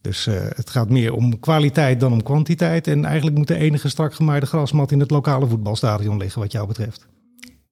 Dus 0.01 0.25
het 0.55 0.71
gaat 0.71 0.89
meer 0.89 1.13
om 1.13 1.41
kwaliteit 1.41 2.01
dan 2.01 2.13
om 2.13 2.23
kwantiteit. 2.23 2.87
En 2.87 3.05
eigenlijk 3.05 3.37
moet 3.37 3.49
de 3.49 3.57
enige 3.57 3.89
strak 3.89 4.15
gemaaide 4.15 4.47
grasmat 4.47 4.93
in 4.93 5.01
het 5.01 5.11
lokale 5.11 5.47
voetbalstadion 5.47 6.17
liggen, 6.17 6.41
wat 6.41 6.53
jou 6.53 6.67
betreft. 6.67 7.07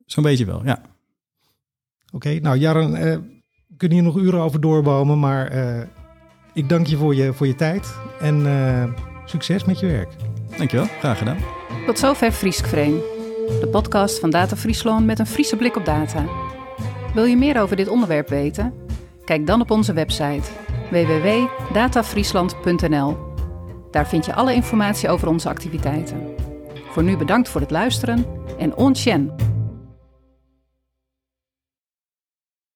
Zo'n 0.07 0.23
beetje 0.23 0.45
wel, 0.45 0.64
ja. 0.64 0.83
Oké, 2.12 2.27
okay, 2.27 2.38
nou 2.38 2.57
Jarren, 2.57 2.90
uh, 2.90 2.99
we 3.66 3.77
kunnen 3.77 3.99
hier 3.99 4.07
nog 4.07 4.16
uren 4.16 4.40
over 4.40 4.61
doorbomen, 4.61 5.18
maar 5.18 5.57
uh, 5.57 5.83
ik 6.55 6.68
dank 6.68 6.87
je 6.87 6.97
voor 6.97 7.14
je, 7.14 7.33
voor 7.33 7.47
je 7.47 7.55
tijd 7.55 7.94
en 8.21 8.40
uh, 8.40 8.85
succes 9.25 9.64
met 9.64 9.81
je 9.81 9.87
werk. 9.87 10.09
Dankjewel, 10.57 10.87
graag 10.87 11.18
gedaan. 11.18 11.38
Tot 11.87 11.99
zover 11.99 12.33
Friesk 12.33 12.66
de 13.61 13.68
podcast 13.71 14.18
van 14.18 14.31
Data 14.31 14.57
Friesland 14.57 15.07
met 15.07 15.18
een 15.18 15.27
Friese 15.27 15.57
blik 15.57 15.77
op 15.77 15.85
data. 15.85 16.25
Wil 17.14 17.25
je 17.25 17.37
meer 17.37 17.61
over 17.61 17.77
dit 17.77 17.88
onderwerp 17.88 18.29
weten? 18.29 18.75
Kijk 19.25 19.47
dan 19.47 19.61
op 19.61 19.71
onze 19.71 19.92
website 19.92 20.51
www.datafriesland.nl. 20.90 23.16
Daar 23.90 24.09
vind 24.09 24.27
je 24.27 24.35
alle 24.35 24.55
informatie 24.55 25.09
over 25.09 25.29
onze 25.29 25.49
activiteiten. 25.49 26.35
Voor 26.90 27.03
nu 27.03 27.16
bedankt 27.16 27.49
voor 27.49 27.61
het 27.61 27.71
luisteren 27.71 28.27
en 28.59 28.77
on 28.77 28.94